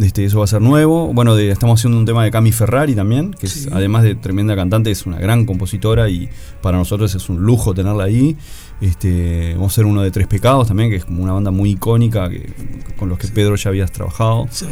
Este, 0.00 0.24
eso 0.24 0.38
va 0.38 0.44
a 0.44 0.48
ser 0.48 0.62
nuevo. 0.62 1.12
Bueno, 1.12 1.36
de- 1.36 1.50
estamos 1.50 1.78
haciendo 1.78 1.98
un 1.98 2.06
tema 2.06 2.24
de 2.24 2.30
Cami 2.30 2.50
Ferrari 2.50 2.94
también, 2.94 3.32
que 3.32 3.46
es, 3.46 3.68
además 3.70 4.02
de 4.04 4.14
tremenda 4.14 4.56
cantante, 4.56 4.90
es 4.90 5.04
una 5.06 5.18
gran 5.18 5.44
compositora 5.44 6.08
y 6.08 6.28
para 6.62 6.78
nosotros 6.78 7.14
es 7.14 7.28
un 7.28 7.42
lujo 7.42 7.74
tenerla 7.74 8.04
ahí. 8.04 8.36
Este, 8.80 9.52
vamos 9.54 9.72
a 9.72 9.74
hacer 9.74 9.84
uno 9.86 10.02
de 10.02 10.10
Tres 10.10 10.28
Pecados 10.28 10.68
también, 10.68 10.88
que 10.88 10.96
es 10.96 11.04
como 11.04 11.22
una 11.22 11.32
banda 11.34 11.50
muy 11.50 11.70
icónica 11.72 12.28
que, 12.30 12.52
con 12.98 13.08
los 13.10 13.18
que 13.18 13.28
Pedro 13.28 13.56
ya 13.56 13.68
habías 13.70 13.92
trabajado. 13.92 14.46
Sí. 14.50 14.66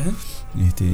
Este, 0.67 0.85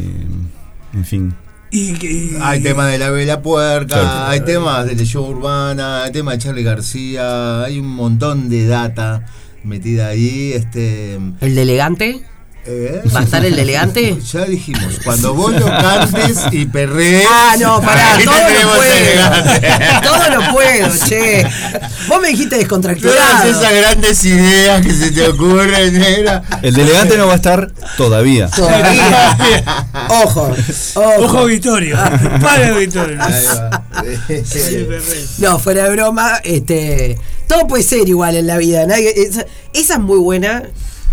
en 0.95 1.05
fin. 1.05 1.35
Y, 1.73 1.95
que- 1.95 2.39
Hay 2.43 2.63
temas 2.63 2.93
de 2.93 2.99
la 2.99 3.09
vela 3.11 3.41
puerca, 3.41 3.99
Claro. 3.99 4.27
hay 4.31 4.41
temas 4.41 4.87
de 4.87 4.95
leyenda 4.95 5.29
urbana, 5.29 6.05
hay 6.05 6.13
temas 6.13 6.35
de 6.35 6.39
Charlie 6.45 6.63
García, 6.63 7.63
hay 7.65 7.79
un 7.79 7.89
montón 7.89 8.49
de 8.51 8.67
data 8.67 9.25
metida 9.65 10.09
ahí. 10.09 10.53
Este, 10.53 11.15
¿El 11.15 11.55
de 11.55 11.63
elegante? 11.63 12.23
¿Eh? 12.67 13.03
¿Va 13.15 13.21
a 13.21 13.23
estar 13.25 13.45
el 13.45 13.57
de 13.57 13.63
elegante? 13.63 14.17
Ya 14.33 14.45
dijimos, 14.45 15.01
cuando 15.05 15.35
vos 15.35 15.53
lo 15.53 15.67
cantes 15.67 16.39
y 16.53 16.65
perrees. 16.67 17.27
Ah, 17.31 17.55
no, 17.59 17.81
pará, 17.81 18.17
todo 18.25 18.35
tenemos 18.47 18.77
puedo. 18.77 20.03
Todo 20.03 20.31
no 20.41 20.53
puedo, 20.53 20.89
che. 21.09 21.47
Vos 22.09 22.21
me 22.21 22.29
dijiste 22.29 22.51
Todas 22.51 22.61
descontracturado. 22.61 23.49
esas 23.51 23.73
grandes 23.73 24.25
ideas 24.25 24.81
que 24.87 24.93
se 24.95 25.11
te 25.11 25.29
ocurren, 25.29 25.99
negra. 25.99 26.43
El 26.63 26.75
de 26.75 26.83
elegante 26.83 27.17
no 27.17 27.27
va 27.27 27.33
a 27.35 27.37
estar 27.37 27.71
todavía. 27.97 28.49
Todavía. 28.49 29.37
Ojo, 30.25 30.55
ojo. 30.95 31.25
Ojo. 31.25 31.49
Para. 32.41 32.67
Ahí 33.21 33.45
va. 33.47 33.83
Sí, 34.45 34.87
perreo. 34.89 35.27
No, 35.39 35.59
fuera 35.59 35.85
de 35.85 35.91
broma, 35.91 36.41
este. 36.45 37.19
Todo 37.47 37.67
puede 37.67 37.83
ser 37.83 38.09
igual 38.09 38.37
en 38.37 38.47
la 38.47 38.57
vida. 38.57 38.87
nadie- 38.87 39.13
esa, 39.15 39.45
esa 39.75 39.95
es 39.95 40.01
muy 40.01 40.19
buena, 40.19 40.63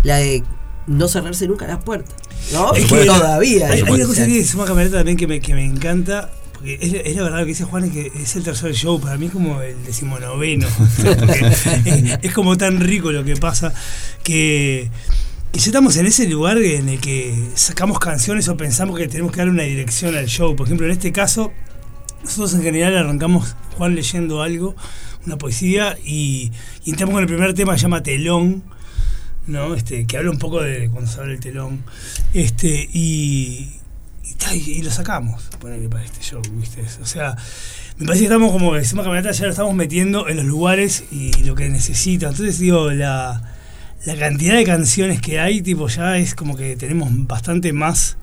la 0.04 0.16
de 0.16 0.42
no 0.90 1.08
cerrarse 1.08 1.46
nunca 1.46 1.66
las 1.66 1.82
puertas. 1.82 2.14
¿No? 2.52 2.74
Es 2.74 2.86
que 2.86 3.04
Todavía. 3.04 3.68
Hay, 3.68 3.80
hay 3.80 3.90
una 3.90 4.06
cosa 4.06 4.26
que 4.26 4.44
suma 4.44 4.64
camerata 4.64 4.98
también 4.98 5.16
que 5.16 5.26
me, 5.26 5.40
que 5.40 5.54
me 5.54 5.64
encanta. 5.64 6.30
Porque 6.52 6.78
es, 6.80 6.92
es 6.92 7.16
la 7.16 7.22
verdad 7.22 7.38
lo 7.38 7.44
que 7.44 7.50
dice 7.50 7.64
Juan 7.64 7.84
es 7.84 7.92
que 7.92 8.12
es 8.14 8.36
el 8.36 8.42
tercer 8.42 8.74
show, 8.74 9.00
para 9.00 9.16
mí 9.16 9.26
es 9.26 9.32
como 9.32 9.62
el 9.62 9.82
decimonoveno. 9.84 10.66
Es, 10.66 11.66
es 12.22 12.34
como 12.34 12.56
tan 12.56 12.80
rico 12.80 13.12
lo 13.12 13.24
que 13.24 13.36
pasa 13.36 13.72
que, 14.24 14.90
que 15.52 15.58
ya 15.58 15.66
estamos 15.66 15.96
en 15.96 16.06
ese 16.06 16.26
lugar 16.28 16.58
en 16.58 16.88
el 16.88 17.00
que 17.00 17.50
sacamos 17.54 17.98
canciones 18.00 18.48
o 18.48 18.56
pensamos 18.56 18.98
que 18.98 19.06
tenemos 19.06 19.32
que 19.32 19.38
darle 19.38 19.52
una 19.52 19.62
dirección 19.62 20.16
al 20.16 20.26
show. 20.26 20.56
Por 20.56 20.66
ejemplo, 20.66 20.86
en 20.86 20.92
este 20.92 21.12
caso, 21.12 21.52
nosotros 22.24 22.52
en 22.54 22.62
general 22.62 22.96
arrancamos 22.96 23.54
Juan 23.76 23.94
leyendo 23.94 24.42
algo, 24.42 24.74
una 25.24 25.38
poesía, 25.38 25.96
y, 26.04 26.50
y 26.84 26.90
entramos 26.90 27.14
con 27.14 27.22
el 27.22 27.28
primer 27.28 27.54
tema 27.54 27.74
que 27.74 27.78
se 27.78 27.84
llama 27.84 28.02
Telón. 28.02 28.64
¿No? 29.50 29.74
Este, 29.74 30.06
que 30.06 30.16
habla 30.16 30.30
un 30.30 30.38
poco 30.38 30.62
de 30.62 30.88
cuando 30.90 31.10
se 31.10 31.20
abre 31.20 31.34
el 31.34 31.40
telón. 31.40 31.82
Este, 32.32 32.88
y, 32.92 33.68
y, 34.24 34.34
ta, 34.34 34.54
y- 34.54 34.70
y 34.78 34.82
lo 34.82 34.90
sacamos, 34.90 35.42
ponele 35.60 35.88
para 35.88 36.04
este 36.04 36.20
show, 36.22 36.40
¿viste? 36.52 36.82
O 37.02 37.06
sea, 37.06 37.36
me 37.98 38.06
parece 38.06 38.20
que 38.22 38.26
estamos 38.26 38.52
como 38.52 38.72
que 38.72 38.78
encima 38.78 39.02
caminata 39.02 39.32
ya 39.32 39.44
lo 39.44 39.50
estamos 39.50 39.74
metiendo 39.74 40.28
en 40.28 40.36
los 40.38 40.46
lugares 40.46 41.04
y 41.10 41.32
lo 41.44 41.54
que 41.54 41.68
necesita. 41.68 42.28
Entonces 42.28 42.58
digo, 42.58 42.90
la, 42.92 43.42
la 44.06 44.16
cantidad 44.16 44.54
de 44.54 44.64
canciones 44.64 45.20
que 45.20 45.38
hay, 45.40 45.60
tipo, 45.60 45.88
ya 45.88 46.16
es 46.16 46.34
como 46.34 46.56
que 46.56 46.76
tenemos 46.76 47.08
bastante 47.26 47.72
más 47.72 48.16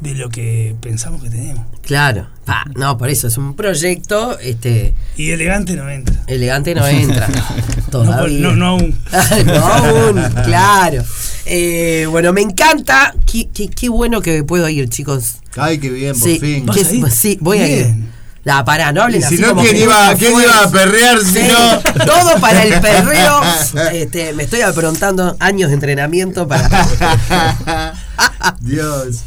de 0.00 0.14
lo 0.14 0.30
que 0.30 0.74
pensamos 0.80 1.22
que 1.22 1.28
tenemos. 1.28 1.66
Claro. 1.82 2.26
Ah, 2.46 2.64
no, 2.74 2.96
por 2.96 3.10
eso 3.10 3.26
es 3.28 3.36
un 3.36 3.54
proyecto, 3.54 4.38
este, 4.38 4.94
Y 5.18 5.30
elegante 5.32 5.74
no 5.76 5.90
entra. 5.90 6.22
elegante 6.26 6.74
no 6.74 6.86
entra. 6.88 7.28
No, 7.92 8.04
Todavía. 8.04 8.38
no, 8.40 8.56
no 8.56 8.66
aún. 8.66 8.94
no 9.46 9.66
aún, 9.66 10.22
claro. 10.44 11.02
Eh, 11.46 12.06
bueno, 12.10 12.32
me 12.32 12.40
encanta. 12.42 13.14
Qué, 13.30 13.48
qué- 13.52 13.68
qué 13.70 13.88
bueno 13.88 14.20
que 14.22 14.44
puedo 14.44 14.68
ir, 14.68 14.88
chicos. 14.88 15.36
Ay, 15.56 15.78
qué 15.78 15.90
bien, 15.90 16.12
por 16.18 16.28
Sí, 16.28 16.38
fin. 16.38 16.66
¿Vas 16.66 16.76
que- 16.76 16.84
a 16.86 16.92
ir? 16.92 17.10
sí, 17.10 17.38
voy 17.40 17.58
a 17.58 17.66
ir. 17.68 17.94
La 18.42 18.64
pará, 18.64 18.90
no 18.90 19.02
hablen 19.02 19.22
así 19.22 19.36
si 19.36 19.42
no, 19.42 19.48
como 19.50 19.60
¿quién 19.60 19.74
que 19.76 19.82
iba, 19.82 20.14
quién 20.14 20.32
iba 20.32 20.62
a 20.62 20.70
perrear 20.70 21.18
si 21.20 21.40
Sí, 21.40 21.40
no? 21.50 22.04
todo 22.06 22.40
para 22.40 22.62
el 22.62 22.80
perreo. 22.80 23.40
Este, 23.92 24.32
me 24.32 24.44
estoy 24.44 24.62
aprontando 24.62 25.36
años 25.40 25.68
de 25.68 25.74
entrenamiento 25.74 26.48
para. 26.48 26.66
Dios. 28.60 29.22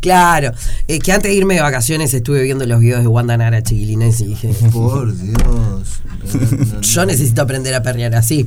Claro, 0.00 0.52
eh, 0.88 0.98
que 0.98 1.12
antes 1.12 1.30
de 1.30 1.36
irme 1.36 1.54
de 1.54 1.60
vacaciones 1.62 2.12
estuve 2.14 2.42
viendo 2.42 2.64
los 2.66 2.80
videos 2.80 3.02
de 3.02 3.06
Wanda 3.08 3.36
Nara 3.36 3.62
Chiquilines 3.62 4.20
y 4.20 4.26
dije, 4.26 4.54
Por 4.72 5.16
Dios. 5.16 6.00
No, 6.22 6.74
no, 6.74 6.80
yo 6.82 7.06
necesito 7.06 7.42
aprender 7.42 7.74
a 7.74 7.82
perrear 7.82 8.14
así. 8.14 8.46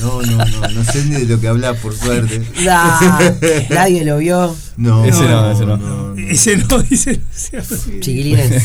No, 0.00 0.22
no, 0.22 0.44
no, 0.44 0.68
no 0.68 0.84
sé 0.84 1.04
ni 1.04 1.16
de 1.16 1.26
lo 1.26 1.40
que 1.40 1.48
hablas, 1.48 1.76
por 1.78 1.94
suerte. 1.94 2.42
Nah, 2.64 3.18
nadie 3.70 4.04
lo 4.04 4.18
vio, 4.18 4.56
No, 4.76 5.04
Ese 5.04 5.22
no, 5.28 5.50
ese 5.50 5.66
no. 5.66 6.14
Ese 6.16 6.56
no, 6.56 6.82
dice 6.82 7.20
Luciano. 7.30 8.00
chiquilines. 8.00 8.64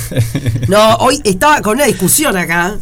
No, 0.70 0.96
hoy 0.96 1.20
estaba 1.24 1.62
con 1.62 1.75
una 1.75 1.86
discusión 1.86 2.38
acá, 2.38 2.77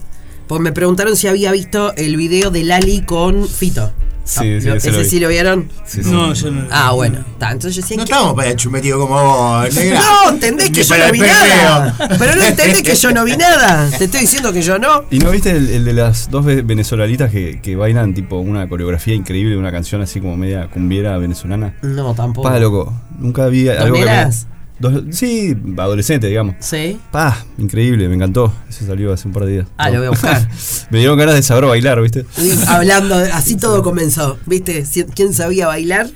porque 0.47 0.63
me 0.63 0.71
preguntaron 0.73 1.15
si 1.17 1.27
había 1.27 1.51
visto 1.51 1.93
el 1.95 2.17
video 2.17 2.51
de 2.51 2.63
Lali 2.63 3.01
con 3.01 3.47
Fito. 3.47 3.91
Sí, 4.25 4.61
sí, 4.61 4.67
Lo- 4.67 4.75
ese 4.75 4.91
lo 4.91 4.97
¿Ese 4.99 5.03
vi. 5.03 5.09
sí 5.09 5.19
lo 5.19 5.27
vieron? 5.27 5.69
Sí, 5.85 6.01
sí. 6.03 6.09
No, 6.09 6.33
yo 6.33 6.49
no. 6.51 6.65
Ah, 6.71 6.91
bueno. 6.91 7.19
Entonces 7.41 7.75
yo 7.75 7.81
decía, 7.81 7.97
No 7.97 8.05
¿qué- 8.05 8.11
estamos 8.13 8.33
para 8.35 8.55
chumetido 8.55 8.97
como 8.99 9.21
vos, 9.21 9.73
negra. 9.75 9.99
No, 9.99 10.29
entendés 10.29 10.69
que 10.71 10.81
yo 10.83 10.97
no 10.97 11.03
el 11.05 11.11
vi 11.11 11.19
nada. 11.19 11.95
Pero 12.17 12.35
no 12.35 12.43
entendés 12.45 12.81
que 12.83 12.95
yo 12.95 13.11
no 13.11 13.25
vi 13.25 13.35
nada. 13.35 13.89
Te 13.97 14.05
estoy 14.05 14.21
diciendo 14.21 14.53
que 14.53 14.61
yo 14.61 14.79
no. 14.79 15.03
¿Y 15.11 15.19
no 15.19 15.29
viste 15.31 15.51
el, 15.51 15.69
el 15.69 15.83
de 15.85 15.93
las 15.93 16.31
dos 16.31 16.45
ve- 16.45 16.61
venezolanitas 16.61 17.31
que, 17.31 17.59
que 17.61 17.75
bailan 17.75 18.13
tipo 18.13 18.37
una 18.37 18.67
coreografía 18.69 19.13
increíble 19.13 19.51
de 19.55 19.57
una 19.57 19.71
canción 19.71 20.01
así 20.01 20.21
como 20.21 20.37
media 20.37 20.67
cumbiera 20.69 21.17
venezolana? 21.17 21.75
No, 21.81 22.13
tampoco. 22.15 22.47
Pa, 22.47 22.57
loco. 22.59 22.93
Nunca 23.19 23.47
vi 23.47 23.67
algo 23.67 23.95
que 23.95 24.05
me-? 24.05 24.29
Dos- 24.79 25.03
Sí, 25.11 25.55
adolescente, 25.77 26.27
digamos. 26.27 26.55
Sí. 26.59 26.99
Pa, 27.11 27.45
increíble, 27.57 28.07
me 28.09 28.15
encantó. 28.15 28.53
Eso 28.69 28.85
salió 28.85 29.13
hace 29.13 29.27
un 29.27 29.33
par 29.33 29.45
de 29.45 29.51
días. 29.53 29.67
Ah, 29.77 29.89
lo 29.89 29.97
voy 29.99 30.07
a 30.07 30.09
buscar. 30.11 30.47
me 30.89 30.99
dieron 30.99 31.17
ganas 31.17 31.35
de 31.35 31.43
saber 31.43 31.65
bailar, 31.65 32.01
¿viste? 32.01 32.25
Hablando, 32.67 33.17
de- 33.19 33.31
así 33.31 33.55
todo 33.55 33.83
comenzó. 33.83 34.37
¿Viste? 34.45 34.83
¿Quién 35.15 35.33
sabía 35.33 35.67
bailar? 35.67 36.09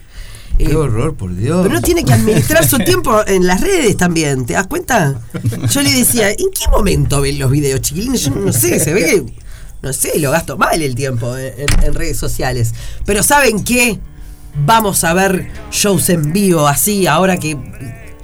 Eh, 0.59 0.65
Qué 0.69 0.75
horror, 0.75 1.13
por 1.15 1.35
Dios. 1.35 1.59
pero 1.61 1.69
uno 1.77 1.81
tiene 1.83 2.03
que 2.03 2.13
administrar 2.13 2.65
su 2.67 2.79
tiempo 2.79 3.21
en 3.27 3.45
las 3.45 3.61
redes 3.61 3.95
también, 3.95 4.45
¿te 4.47 4.53
das 4.53 4.65
cuenta? 4.65 5.21
Yo 5.69 5.81
le 5.83 5.91
decía, 5.93 6.31
¿en 6.31 6.49
qué 6.51 6.67
momento 6.71 7.21
ven 7.21 7.37
los 7.37 7.51
videos, 7.51 7.81
chiquilines? 7.81 8.23
Yo 8.23 8.31
no 8.31 8.51
sé, 8.51 8.79
se 8.79 8.91
ve 8.91 9.01
que, 9.05 9.23
no 9.83 9.93
sé, 9.93 10.17
lo 10.17 10.31
gasto 10.31 10.57
mal 10.57 10.81
el 10.81 10.95
tiempo 10.95 11.37
en, 11.37 11.53
en- 11.59 11.83
en 11.83 11.93
redes 11.93 12.17
sociales. 12.17 12.73
Pero 13.05 13.21
¿saben 13.21 13.63
qué? 13.63 13.99
Vamos 14.65 15.03
a 15.03 15.13
ver 15.13 15.47
shows 15.69 16.09
en 16.09 16.33
vivo 16.33 16.67
así, 16.67 17.05
ahora 17.05 17.37
que 17.37 17.55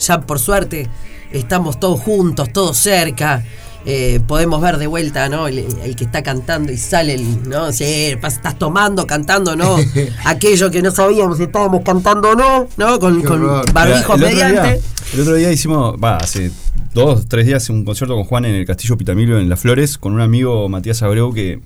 ya 0.07 0.21
por 0.21 0.39
suerte 0.39 0.87
estamos 1.31 1.79
todos 1.79 1.99
juntos, 1.99 2.51
todos 2.53 2.77
cerca. 2.77 3.43
eh, 3.85 4.21
podemos 4.27 4.61
ver 4.61 4.77
de 4.77 4.87
vuelta, 4.87 5.27
¿no? 5.27 5.47
El, 5.49 5.57
el 5.83 5.95
que 5.97 6.05
está 6.05 6.23
cantando 6.23 6.71
y 6.71 6.77
sale, 6.77 7.15
el, 7.15 7.49
¿no? 7.49 7.71
Sí, 7.73 7.83
estás 7.83 8.57
tomando, 8.57 9.05
cantando, 9.05 9.55
¿no? 9.57 9.75
Aquello 10.25 10.71
que 10.71 10.81
no 10.81 10.89
sabíamos 10.91 11.37
si 11.37 11.43
estábamos 11.43 11.81
cantando 11.83 12.29
o 12.29 12.35
no, 12.35 12.67
¿no? 12.77 12.97
Con, 12.99 13.21
con 13.23 13.41
barbijos 13.73 14.17
mediante. 14.19 14.79
el 15.13 15.19
otro 15.19 15.35
día 15.35 15.51
hicimos, 15.51 15.95
va, 16.01 16.15
hace 16.15 16.49
dos, 16.93 17.27
tres 17.27 17.45
días 17.45 17.69
un 17.69 17.83
concierto 17.83 18.15
con 18.15 18.23
Juan 18.23 18.45
en 18.45 18.55
el 18.55 18.65
Castillo 18.65 18.95
Pitamilio 18.95 19.37
en 19.37 19.49
Las 19.49 19.59
Flores, 19.59 19.97
con 19.97 20.13
un 20.13 20.21
amigo 20.21 20.69
Matías 20.69 21.03
Abreu 21.03 21.33
que 21.33 21.59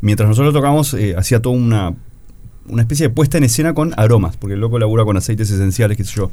mientras 0.00 0.28
nosotros 0.28 0.52
tocamos 0.52 0.94
eh, 0.94 1.14
hacía 1.16 1.40
toda 1.40 1.54
una, 1.54 1.94
una 2.66 2.82
especie 2.82 3.08
de 3.08 3.14
puesta 3.14 3.38
en 3.38 3.44
escena 3.44 3.74
con 3.74 3.92
aromas, 3.96 4.36
porque 4.36 4.54
el 4.54 4.60
loco 4.60 4.78
labura 4.78 5.04
con 5.04 5.16
aceites 5.16 5.50
esenciales, 5.50 5.96
qué 5.96 6.04
sé 6.04 6.14
yo. 6.16 6.30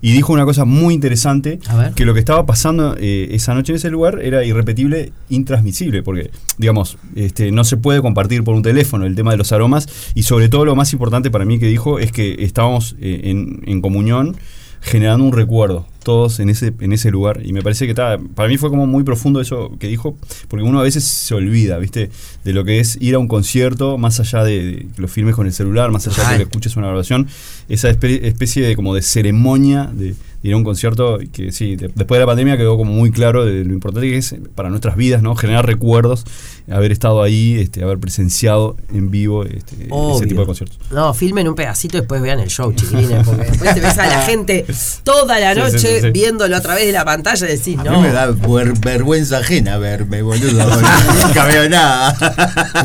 Y 0.00 0.12
dijo 0.12 0.32
una 0.32 0.44
cosa 0.44 0.64
muy 0.64 0.94
interesante, 0.94 1.58
que 1.96 2.04
lo 2.04 2.14
que 2.14 2.20
estaba 2.20 2.46
pasando 2.46 2.96
eh, 2.98 3.28
esa 3.32 3.54
noche 3.54 3.72
en 3.72 3.76
ese 3.76 3.90
lugar 3.90 4.20
era 4.22 4.44
irrepetible, 4.44 5.12
intransmisible, 5.28 6.02
porque, 6.02 6.30
digamos, 6.58 6.98
este, 7.14 7.50
no 7.50 7.64
se 7.64 7.76
puede 7.76 8.00
compartir 8.00 8.44
por 8.44 8.54
un 8.54 8.62
teléfono 8.62 9.06
el 9.06 9.14
tema 9.14 9.32
de 9.32 9.36
los 9.36 9.52
aromas, 9.52 9.88
y 10.14 10.22
sobre 10.22 10.48
todo 10.48 10.64
lo 10.64 10.76
más 10.76 10.92
importante 10.92 11.30
para 11.30 11.44
mí 11.44 11.58
que 11.58 11.66
dijo 11.66 11.98
es 11.98 12.12
que 12.12 12.44
estábamos 12.44 12.96
eh, 13.00 13.22
en, 13.24 13.62
en 13.66 13.80
comunión 13.80 14.36
generando 14.80 15.24
un 15.24 15.32
recuerdo, 15.32 15.86
todos 16.02 16.40
en 16.40 16.50
ese, 16.50 16.72
en 16.80 16.92
ese 16.92 17.10
lugar. 17.10 17.40
Y 17.44 17.52
me 17.52 17.62
parece 17.62 17.86
que 17.86 17.94
para 17.94 18.48
mí 18.48 18.56
fue 18.56 18.70
como 18.70 18.86
muy 18.86 19.04
profundo 19.04 19.40
eso 19.40 19.70
que 19.78 19.86
dijo, 19.86 20.16
porque 20.48 20.64
uno 20.64 20.80
a 20.80 20.82
veces 20.82 21.04
se 21.04 21.34
olvida, 21.34 21.78
¿viste? 21.78 22.10
De 22.44 22.52
lo 22.52 22.64
que 22.64 22.80
es 22.80 22.96
ir 23.00 23.14
a 23.14 23.18
un 23.18 23.28
concierto, 23.28 23.98
más 23.98 24.18
allá 24.20 24.42
de, 24.44 24.62
de 24.64 24.76
que 24.94 25.02
lo 25.02 25.08
filmes 25.08 25.34
con 25.34 25.46
el 25.46 25.52
celular, 25.52 25.90
más 25.90 26.06
allá 26.08 26.24
de 26.24 26.32
que 26.32 26.38
lo 26.38 26.44
escuches 26.44 26.76
una 26.76 26.88
grabación, 26.88 27.28
esa 27.68 27.90
espe- 27.90 28.20
especie 28.24 28.66
de 28.66 28.74
como 28.76 28.94
de 28.94 29.02
ceremonia 29.02 29.90
de 29.92 30.14
ir 30.42 30.54
a 30.54 30.56
un 30.56 30.64
concierto 30.64 31.18
que 31.32 31.52
sí, 31.52 31.76
de- 31.76 31.88
después 31.94 32.16
de 32.18 32.20
la 32.20 32.26
pandemia 32.26 32.56
quedó 32.56 32.76
como 32.76 32.92
muy 32.92 33.10
claro 33.10 33.44
de 33.44 33.64
lo 33.64 33.72
importante 33.74 34.08
que 34.08 34.16
es 34.16 34.34
para 34.54 34.70
nuestras 34.70 34.96
vidas, 34.96 35.22
¿no? 35.22 35.34
Generar 35.36 35.66
recuerdos, 35.66 36.24
haber 36.70 36.92
estado 36.92 37.22
ahí, 37.22 37.56
este, 37.60 37.82
haber 37.82 37.98
presenciado 37.98 38.76
en 38.94 39.10
vivo 39.10 39.44
este, 39.44 39.74
ese 40.14 40.26
tipo 40.26 40.40
de 40.40 40.46
conciertos. 40.46 40.78
No, 40.90 41.12
filmen 41.14 41.46
un 41.48 41.54
pedacito 41.54 41.98
y 41.98 42.00
después 42.00 42.22
vean 42.22 42.40
el 42.40 42.48
show, 42.48 42.72
chiquilines, 42.72 43.26
porque 43.26 43.44
después 43.44 43.74
te 43.74 43.80
ves 43.80 43.98
a 43.98 44.06
la 44.06 44.22
gente 44.26 44.64
toda 45.04 45.38
la 45.38 45.54
Sí, 45.54 45.60
sí, 45.60 45.66
noche 45.72 45.94
sí, 45.96 46.00
sí. 46.06 46.10
viéndolo 46.10 46.56
a 46.56 46.60
través 46.60 46.86
de 46.86 46.92
la 46.92 47.04
pantalla 47.04 47.46
y 47.46 47.56
decís, 47.56 47.78
A 47.78 47.84
no. 47.84 47.96
mí 48.00 48.06
me 48.06 48.12
da 48.12 48.26
ver- 48.30 48.78
vergüenza 48.80 49.38
ajena 49.38 49.76
verme, 49.78 50.22
boludo. 50.22 50.64
Nunca 51.26 51.44
veo 51.44 51.68
nada. 51.68 52.16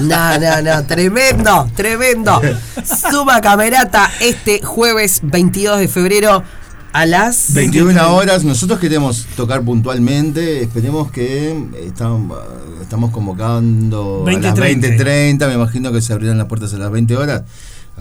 No, 0.02 0.40
no, 0.40 0.62
no, 0.62 0.86
tremendo, 0.86 1.70
tremendo. 1.76 2.42
Suma 3.12 3.40
Camerata 3.42 4.12
este 4.20 4.62
jueves 4.62 5.20
22 5.24 5.80
de 5.80 5.88
febrero 5.88 6.44
a 6.96 7.06
las 7.06 7.54
21 7.54 8.16
horas, 8.16 8.46
nosotros 8.46 8.80
queremos 8.80 9.26
tocar 9.36 9.62
puntualmente, 9.64 10.64
esperemos 10.64 11.12
que 11.12 11.50
eh, 11.50 11.58
estamos, 11.88 12.40
estamos 12.82 13.12
convocando 13.12 14.24
a 14.26 14.32
las 14.32 14.56
20:30. 14.56 14.98
20.30, 14.98 15.48
me 15.50 15.56
imagino 15.56 15.92
que 15.92 16.02
se 16.02 16.14
abrirán 16.14 16.38
las 16.38 16.48
puertas 16.48 16.74
a 16.74 16.78
las 16.78 16.90
20 16.90 17.18
horas. 17.18 17.44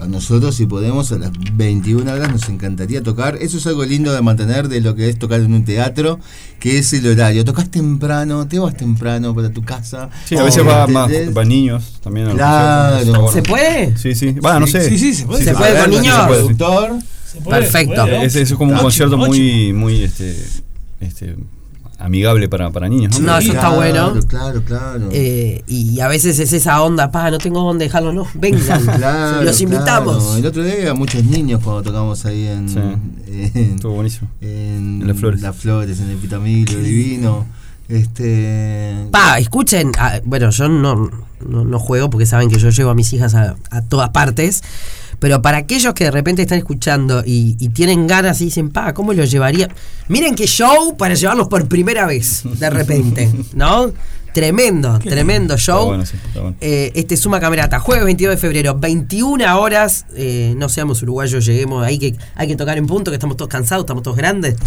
A 0.01 0.07
nosotros, 0.07 0.55
si 0.55 0.67
podemos, 0.67 1.11
a 1.11 1.19
las 1.19 1.33
21 1.55 2.13
horas 2.13 2.31
nos 2.31 2.49
encantaría 2.49 3.03
tocar. 3.03 3.37
Eso 3.41 3.59
es 3.59 3.67
algo 3.67 3.85
lindo 3.85 4.13
de 4.13 4.23
mantener 4.23 4.69
de 4.69 4.81
lo 4.81 4.95
que 4.95 5.09
es 5.09 5.19
tocar 5.19 5.41
en 5.41 5.53
un 5.53 5.65
teatro, 5.65 6.21
que 6.61 6.79
es 6.79 6.93
el 6.93 7.05
horario. 7.09 7.45
Tocas 7.45 7.73
temprano, 7.73 8.47
te 8.47 8.61
vas 8.61 8.77
temprano 8.77 9.35
para 9.35 9.51
tu 9.51 9.65
casa. 9.65 10.09
Sí, 10.25 10.37
a 10.37 10.45
veces 10.45 10.65
va 10.65 10.87
más, 10.87 11.11
va 11.11 11.45
niños 11.45 11.99
también. 12.01 12.27
a 12.27 12.31
los 12.31 12.37
Claro. 12.37 13.33
¿Se 13.33 13.43
puede? 13.43 13.97
Sí, 13.97 14.15
sí. 14.15 14.33
Va, 14.35 14.61
no 14.61 14.69
sé. 14.69 14.89
Sí, 14.89 14.99
sí, 14.99 15.15
se 15.15 15.27
puede. 15.27 15.45
¿Se 15.45 15.53
puede 15.53 15.81
con 15.81 15.91
niños? 15.91 16.17
Puede, 17.41 17.61
Perfecto. 17.63 18.07
Es, 18.07 18.37
es 18.37 18.53
como 18.55 18.71
un 18.73 18.77
Ocho, 18.77 18.83
concierto 18.85 19.17
ocho. 19.17 19.27
muy, 19.27 19.73
muy 19.73 20.03
este, 20.03 20.37
este, 21.01 21.37
amigable 21.99 22.49
para, 22.49 22.71
para 22.71 22.89
niños, 22.89 23.19
¿no? 23.21 23.27
No, 23.33 23.39
eso 23.39 23.53
está 23.53 23.71
bueno. 23.71 24.15
Claro, 24.29 24.63
claro. 24.65 25.09
Eh, 25.13 25.63
y 25.67 26.01
a 26.01 26.09
veces 26.09 26.39
es 26.39 26.53
esa 26.53 26.83
onda, 26.83 27.11
pa, 27.11 27.31
no 27.31 27.39
tengo 27.39 27.63
dónde 27.63 27.85
dejarlo, 27.87 28.13
no, 28.13 28.27
vengan, 28.35 28.85
Claro, 28.85 29.43
los 29.43 29.61
invitamos. 29.61 30.17
claro. 30.23 30.37
El 30.39 30.47
otro 30.47 30.63
día 30.65 30.75
había 30.75 30.95
muchos 30.95 31.25
niños 31.25 31.61
cuando 31.63 31.83
tocamos 31.83 32.25
ahí 32.27 32.47
en, 32.47 32.69
Sí. 32.69 32.79
en, 32.79 33.75
Estuvo 33.77 33.95
buenísimo. 33.95 34.29
en 34.41 35.01
En 35.03 35.07
Las 35.09 35.17
Flores. 35.19 35.41
Las 35.41 35.57
Flores, 35.57 36.01
en 36.01 36.11
el 36.11 36.17
Pitamilio 36.17 36.79
Divino. 36.79 37.47
Este. 37.89 39.07
Pa, 39.11 39.39
escuchen, 39.39 39.93
ah, 39.99 40.21
bueno, 40.25 40.51
yo 40.51 40.69
no, 40.69 41.11
no, 41.47 41.65
no 41.65 41.79
juego 41.79 42.09
porque 42.11 42.27
saben 42.27 42.49
que 42.49 42.59
yo 42.59 42.71
llevo 42.71 42.91
a 42.91 42.95
mis 42.95 43.13
hijas 43.13 43.35
a, 43.35 43.57
a 43.71 43.83
todas 43.83 44.09
partes, 44.11 44.63
pero 45.19 45.43
para 45.43 45.59
aquellos 45.59 45.95
que 45.95 46.05
de 46.05 46.11
repente 46.11 46.43
están 46.43 46.59
escuchando 46.59 47.23
y, 47.25 47.57
y 47.59 47.69
tienen 47.71 48.07
ganas 48.07 48.41
y 48.41 48.47
dicen, 48.47 48.71
pa, 48.71 48.93
¿cómo 48.95 49.13
lo 49.13 49.25
llevaría? 49.25 49.69
Miren 50.09 50.35
qué 50.35 50.47
show 50.47 50.97
para 50.97 51.15
llevarlos 51.15 51.49
por 51.49 51.67
primera 51.69 52.07
vez, 52.07 52.43
de 52.45 52.71
repente, 52.71 53.31
¿no? 53.55 53.93
Tremendo, 54.33 54.99
tremendo 54.99 55.57
show. 55.57 55.77
Está 55.83 55.87
bueno, 55.87 56.07
sí, 56.07 56.17
está 56.27 56.41
bueno. 56.41 56.57
Eh, 56.61 56.91
este 56.97 57.17
Suma 57.17 57.39
Camerata, 57.39 57.79
jueves 57.79 58.05
22 58.05 58.35
de 58.35 58.37
febrero, 58.37 58.75
21 58.77 59.61
horas. 59.61 60.07
eh, 60.17 60.55
no 60.57 60.69
seamos 60.69 61.01
uruguayos, 61.03 61.47
lleguemos 61.47 61.87
ahí 61.87 62.01
que 62.01 62.17
hay 62.35 62.49
que 62.49 62.57
tocar 62.57 62.77
en 62.77 62.89
punto, 62.89 63.13
que 63.13 63.15
estamos 63.15 63.37
todos 63.37 63.49
cansados, 63.49 63.85
estamos 63.85 64.03
todos 64.03 64.17
grandes. 64.17 64.57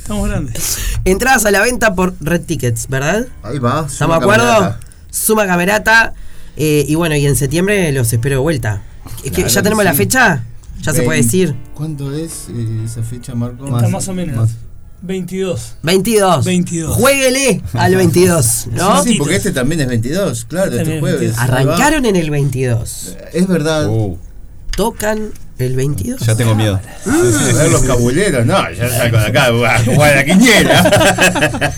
Estamos 0.00 0.28
grandes. 0.28 0.78
Entradas 1.04 1.44
a 1.46 1.50
la 1.50 1.60
venta 1.60 1.94
por 1.94 2.14
Red 2.20 2.42
Tickets, 2.42 2.88
¿verdad? 2.88 3.26
Ahí 3.42 3.58
va. 3.58 3.86
¿Estamos 3.88 4.18
de 4.18 4.24
acuerdo? 4.24 4.46
Camerata. 4.46 4.80
Suma 5.10 5.46
Camerata. 5.46 6.14
Eh, 6.56 6.84
y 6.88 6.94
bueno, 6.94 7.16
y 7.16 7.26
en 7.26 7.36
septiembre 7.36 7.92
los 7.92 8.12
espero 8.12 8.36
de 8.36 8.40
vuelta. 8.42 8.82
Es 9.24 9.30
que 9.30 9.30
Claro 9.30 9.48
¿Ya 9.48 9.60
que 9.60 9.62
tenemos 9.64 9.84
la 9.84 9.92
sí. 9.92 9.98
fecha? 9.98 10.44
Ya 10.82 10.92
se 10.92 11.02
puede 11.02 11.22
decir. 11.22 11.54
¿Cuánto 11.74 12.12
es 12.14 12.46
eh, 12.50 12.82
esa 12.84 13.02
fecha, 13.02 13.34
Marco? 13.34 13.66
Está 13.66 13.88
más 13.88 14.06
o 14.08 14.14
menos. 14.14 14.50
22. 15.02 15.76
22. 15.82 16.44
22. 16.44 16.94
Jueguele 16.96 17.62
al 17.74 17.94
22, 17.96 18.68
¿no? 18.72 19.02
Sí, 19.02 19.12
sí, 19.12 19.18
porque 19.18 19.36
este 19.36 19.52
también 19.52 19.80
es 19.82 19.88
22, 19.88 20.44
claro, 20.46 20.72
este 20.72 21.00
jueves. 21.00 21.20
22. 21.20 21.38
Ahí 21.38 21.64
va. 21.64 21.74
Arrancaron 21.74 22.06
en 22.06 22.16
el 22.16 22.30
22. 22.30 23.16
Es 23.32 23.46
verdad. 23.46 23.88
Uh, 23.88 24.16
Tocan 24.76 25.30
el 25.58 25.76
22. 25.76 26.20
ya 26.20 26.36
tengo 26.36 26.54
miedo. 26.54 26.80
A 27.06 27.52
ver 27.62 27.70
los 27.70 27.82
cabuleros, 27.82 28.44
no, 28.44 28.70
ya 28.72 28.88
salgo 28.90 29.18
de 29.18 29.26
acá 29.26 29.46
a 29.46 29.78
jugar 29.84 30.12
a 30.12 30.16
la 30.16 30.24
quiniela. 30.24 31.72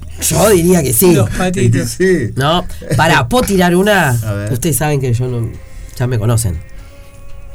Yo 0.20 0.48
diría 0.50 0.82
que 0.82 0.92
sí. 0.92 1.14
Los 1.14 1.30
patitos. 1.30 1.90
sí. 1.90 2.30
No, 2.36 2.66
para, 2.96 3.28
¿puedo 3.28 3.44
tirar 3.44 3.74
una? 3.74 4.10
A 4.10 4.32
ver. 4.32 4.52
Ustedes 4.52 4.76
saben 4.76 5.00
que 5.00 5.12
yo 5.12 5.28
no. 5.28 5.50
Ya 5.96 6.06
me 6.06 6.18
conocen. 6.18 6.58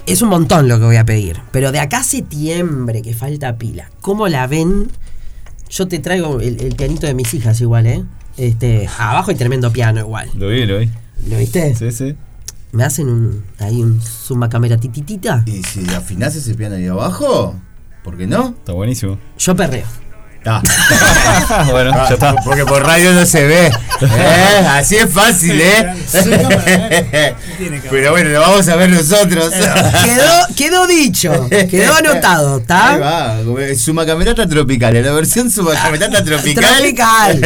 Es 0.06 0.22
un 0.22 0.30
montón 0.30 0.68
lo 0.68 0.78
que 0.78 0.86
voy 0.86 0.96
a 0.98 1.06
pedir. 1.06 1.42
Pero 1.52 1.72
de 1.72 1.80
acá 1.80 2.00
a 2.00 2.04
septiembre, 2.04 3.02
que 3.02 3.14
falta 3.14 3.58
pila. 3.58 3.90
¿Cómo 4.02 4.28
la 4.28 4.46
ven? 4.46 4.92
Yo 5.70 5.88
te 5.88 6.00
traigo 6.00 6.40
el, 6.42 6.62
el 6.62 6.76
pianito 6.76 7.08
de 7.08 7.14
mis 7.14 7.34
hijas 7.34 7.60
igual, 7.62 7.88
¿eh? 7.88 8.04
Este, 8.38 8.88
abajo 8.98 9.32
hay 9.32 9.38
tremendo 9.38 9.72
piano 9.72 10.00
igual. 10.00 10.30
Lo 10.36 10.50
vi, 10.50 10.66
lo 10.66 10.80
vi. 10.80 10.90
¿Lo 11.28 11.38
viste? 11.38 11.76
Sí, 11.76 11.92
sí. 11.92 12.16
¿Me 12.72 12.84
hacen 12.84 13.10
un 13.10 13.44
ahí 13.58 13.82
un 13.82 14.00
suma 14.02 14.48
cámara 14.48 14.78
tititita? 14.78 15.44
¿Y 15.46 15.64
si 15.64 15.88
afinás 15.94 16.36
ese 16.36 16.54
piano 16.54 16.76
ahí 16.76 16.86
abajo? 16.88 17.56
¿Por 18.04 18.18
qué 18.18 18.28
no? 18.28 18.50
Está 18.50 18.74
buenísimo. 18.74 19.18
Yo 19.38 19.56
perreo. 19.56 19.88
Ah. 20.46 20.62
bueno, 21.72 21.92
ya 21.92 22.14
está. 22.14 22.36
Porque 22.44 22.66
por 22.66 22.82
radio 22.84 23.14
no 23.14 23.26
se 23.26 23.46
ve. 23.46 23.68
¿Eh? 24.02 24.66
Así 24.70 24.96
es 24.96 25.10
fácil, 25.10 25.60
¿eh? 25.60 25.94
Pero 27.90 28.12
bueno, 28.12 28.30
lo 28.30 28.40
vamos 28.40 28.68
a 28.70 28.76
ver 28.76 28.90
nosotros. 28.90 29.52
Quedó, 29.52 30.56
quedó 30.56 30.88
dicho, 30.88 31.50
quedó 31.70 31.94
anotado, 31.94 32.60
¿está? 32.60 32.98
va, 32.98 33.38
Suma 33.76 34.06
Camerata 34.06 34.48
Tropical, 34.48 34.96
en 34.96 35.06
la 35.06 35.12
versión 35.12 35.52
Suma 35.52 35.74
Camerata 35.74 36.24
Tropical. 36.24 36.64
Tropical. 36.64 37.42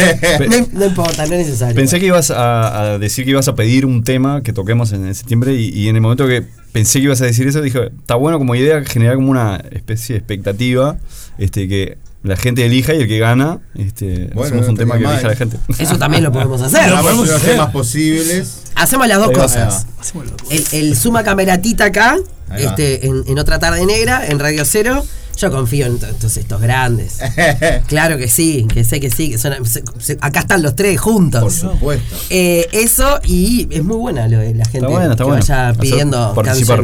No, 0.49 0.79
no 0.79 0.85
importa, 0.85 1.25
no 1.25 1.33
es 1.33 1.47
necesario. 1.47 1.75
Pensé 1.75 1.99
que 1.99 2.05
ibas 2.05 2.29
a, 2.29 2.93
a 2.93 2.97
decir 2.99 3.25
que 3.25 3.31
ibas 3.31 3.47
a 3.47 3.55
pedir 3.55 3.85
un 3.85 4.03
tema 4.03 4.43
que 4.43 4.53
toquemos 4.53 4.91
en 4.91 5.13
septiembre 5.15 5.53
y, 5.55 5.69
y 5.69 5.89
en 5.89 5.95
el 5.95 6.01
momento 6.01 6.27
que 6.27 6.43
pensé 6.71 6.99
que 6.99 7.05
ibas 7.05 7.21
a 7.21 7.25
decir 7.25 7.47
eso, 7.47 7.61
dije, 7.61 7.91
está 7.99 8.15
bueno 8.15 8.37
como 8.37 8.55
idea 8.55 8.83
generar 8.83 9.15
como 9.15 9.31
una 9.31 9.63
especie 9.71 10.13
de 10.13 10.19
expectativa 10.19 10.97
este, 11.37 11.67
que 11.67 11.97
la 12.23 12.35
gente 12.37 12.65
elija 12.65 12.93
y 12.93 13.01
el 13.01 13.07
que 13.07 13.19
gana, 13.19 13.59
este, 13.75 14.29
Bueno, 14.33 14.43
hacemos 14.45 14.65
no 14.65 14.71
un 14.71 14.77
tema 14.77 14.97
que 14.97 15.03
elija 15.05 15.27
la 15.27 15.35
gente. 15.35 15.57
Eso 15.77 15.97
también 15.97 16.23
lo 16.23 16.31
podemos 16.31 16.61
hacer. 16.61 16.89
Podemos 16.91 17.27
los 17.27 17.35
hacer. 17.35 17.51
temas 17.51 17.69
posibles. 17.71 18.59
Hacemos 18.75 19.07
las 19.07 19.17
dos 19.19 19.29
Ahí 19.29 19.35
cosas. 19.35 19.85
Hacemos. 19.99 20.27
El, 20.49 20.65
el 20.71 20.95
suma 20.97 21.23
cameratita 21.23 21.85
acá, 21.85 22.17
Ahí 22.49 22.65
este, 22.65 23.05
en, 23.07 23.23
en 23.27 23.39
otra 23.39 23.59
tarde 23.59 23.85
negra, 23.85 24.25
en 24.27 24.39
Radio 24.39 24.63
Cero. 24.65 25.03
Yo 25.35 25.49
confío 25.49 25.87
en 25.87 25.97
to- 25.97 26.05
todos 26.13 26.37
estos 26.37 26.61
grandes. 26.61 27.17
Claro 27.87 28.17
que 28.19 28.27
sí, 28.27 28.67
que 28.71 28.83
sé 28.83 28.99
que 28.99 29.09
sí. 29.09 29.31
Que 29.31 29.37
son, 29.39 29.65
se- 29.65 29.83
se- 29.99 30.17
acá 30.21 30.41
están 30.41 30.61
los 30.61 30.75
tres 30.75 31.01
Por 31.01 31.11
juntos. 31.13 31.53
supuesto. 31.55 32.15
Eh, 32.29 32.67
eso 32.71 33.19
y 33.25 33.67
es 33.71 33.83
muy 33.83 33.97
buena 33.97 34.27
lo 34.27 34.37
de 34.37 34.53
la 34.53 34.65
gente 34.65 34.85
bueno, 34.87 35.11
está 35.11 35.17
que 35.17 35.23
bueno. 35.23 35.41
vaya 35.41 35.69
Hacer- 35.69 35.79
pidiendo 35.81 36.33
participar. 36.35 36.83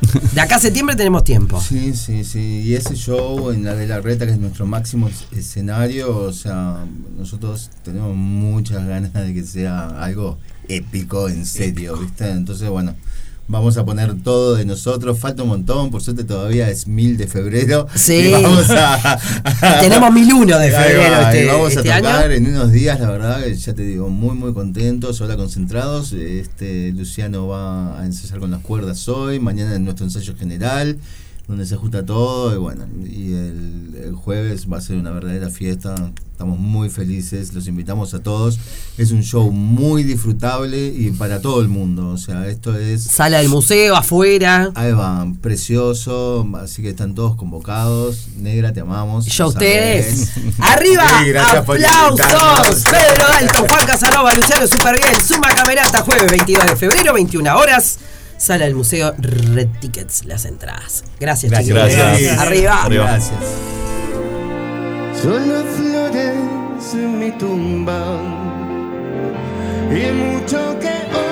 De 0.34 0.40
acá 0.40 0.56
a 0.56 0.60
septiembre 0.60 0.94
tenemos 0.96 1.24
tiempo. 1.24 1.60
Sí, 1.60 1.92
sí, 1.94 2.24
sí. 2.24 2.62
Y 2.64 2.74
ese 2.74 2.94
show 2.94 3.50
en 3.50 3.64
la 3.64 3.74
de 3.74 3.86
la 3.86 4.00
reta, 4.00 4.26
que 4.26 4.32
es 4.32 4.38
nuestro 4.38 4.64
máximo 4.66 5.08
es- 5.08 5.26
escenario, 5.36 6.16
o 6.16 6.32
sea, 6.32 6.84
nosotros 7.16 7.70
tenemos 7.84 8.14
muchas 8.14 8.86
ganas 8.86 9.12
de 9.12 9.34
que 9.34 9.42
sea 9.44 9.88
algo 10.02 10.38
épico, 10.68 11.28
en 11.28 11.44
serio, 11.46 11.96
¿viste? 11.96 12.30
Entonces, 12.30 12.68
bueno, 12.68 12.94
vamos 13.48 13.76
a 13.76 13.84
poner 13.84 14.14
todo 14.22 14.54
de 14.54 14.64
nosotros. 14.64 15.18
Falta 15.18 15.42
un 15.42 15.48
montón, 15.48 15.90
por 15.90 16.02
suerte 16.02 16.24
todavía 16.24 16.70
es 16.70 16.86
mil 16.86 17.16
de 17.16 17.26
febrero. 17.26 17.86
Sí. 17.94 18.30
Vamos 18.32 18.66
a. 18.70 19.18
Tenemos 19.80 20.12
1001 20.12 20.58
de 20.58 20.64
Ahí 20.64 20.70
va, 20.70 20.80
febrero 20.82 21.20
este, 21.22 21.46
vamos 21.46 21.72
este 21.76 21.92
a 21.92 21.96
tocar 21.98 22.24
año. 22.24 22.32
en 22.32 22.46
unos 22.46 22.70
días, 22.72 23.00
la 23.00 23.10
verdad, 23.10 23.42
que 23.42 23.54
ya 23.54 23.74
te 23.74 23.82
digo, 23.82 24.08
muy 24.08 24.34
muy 24.36 24.52
contentos, 24.54 25.20
ahora 25.20 25.36
concentrados. 25.36 26.12
Este 26.12 26.92
Luciano 26.92 27.48
va 27.48 28.00
a 28.00 28.04
ensayar 28.04 28.38
con 28.38 28.50
las 28.50 28.60
cuerdas 28.60 29.08
hoy, 29.08 29.40
mañana 29.40 29.74
en 29.74 29.84
nuestro 29.84 30.04
ensayo 30.06 30.34
general, 30.36 30.98
donde 31.48 31.64
se 31.64 31.74
ajusta 31.74 32.04
todo, 32.04 32.54
y 32.54 32.58
bueno, 32.58 32.86
y 33.04 33.32
el, 33.32 33.98
el 34.04 34.14
jueves 34.14 34.70
va 34.70 34.76
a 34.76 34.80
ser 34.82 34.96
una 34.96 35.10
verdadera 35.10 35.48
fiesta. 35.48 35.94
Estamos 36.30 36.60
muy 36.60 36.88
felices, 36.88 37.52
los 37.52 37.66
invitamos 37.66 38.14
a 38.14 38.22
todos. 38.22 38.60
Es 38.96 39.10
un 39.10 39.24
show 39.24 39.50
muy 39.50 40.04
disfrutable 40.04 40.86
y 40.86 41.10
para 41.10 41.40
todo 41.40 41.60
el 41.60 41.66
mundo. 41.68 42.10
O 42.10 42.16
sea, 42.16 42.46
esto 42.46 42.78
es 42.78 43.02
Sala 43.02 43.38
del 43.38 43.48
museo, 43.48 43.96
afuera. 43.96 44.70
Ahí 44.76 44.92
va, 44.92 45.26
precioso, 45.40 46.46
así 46.62 46.80
que 46.80 46.90
están 46.90 47.16
todos 47.16 47.34
convocados. 47.34 48.28
Negra, 48.36 48.72
te 48.72 48.80
amamos. 48.80 49.26
Y 49.26 49.30
yo 49.30 49.44
a 49.44 49.48
ustedes. 49.48 50.30
¡Arriba! 50.60 51.24
Sí, 51.24 51.32
¡Aplausos! 51.56 52.84
Pedro 52.84 53.24
Dalton, 53.32 53.68
Juan 53.68 53.86
Casanova, 53.86 54.34
Luciano 54.34 54.66
Super 54.68 54.96
bien. 54.96 55.20
Suma 55.20 55.48
Camerata, 55.54 56.02
jueves 56.02 56.30
22 56.30 56.66
de 56.66 56.76
febrero, 56.76 57.14
21 57.14 57.58
horas. 57.58 57.98
Sala 58.38 58.64
del 58.64 58.74
museo, 58.76 59.14
Red 59.18 59.68
Tickets, 59.80 60.24
las 60.24 60.44
entradas. 60.46 61.04
Gracias, 61.20 61.50
Gracias. 61.50 61.76
chicos. 61.76 61.92
Gracias. 61.92 62.38
Arriba. 62.38 62.82
Arriba. 62.84 63.04
Gracias. 63.04 63.38
Solo 65.20 65.64
flores 65.76 66.94
en 66.94 67.18
mi 67.18 67.32
tumba 67.32 68.20
y 69.90 70.12
mucho 70.12 70.78
que 70.78 71.27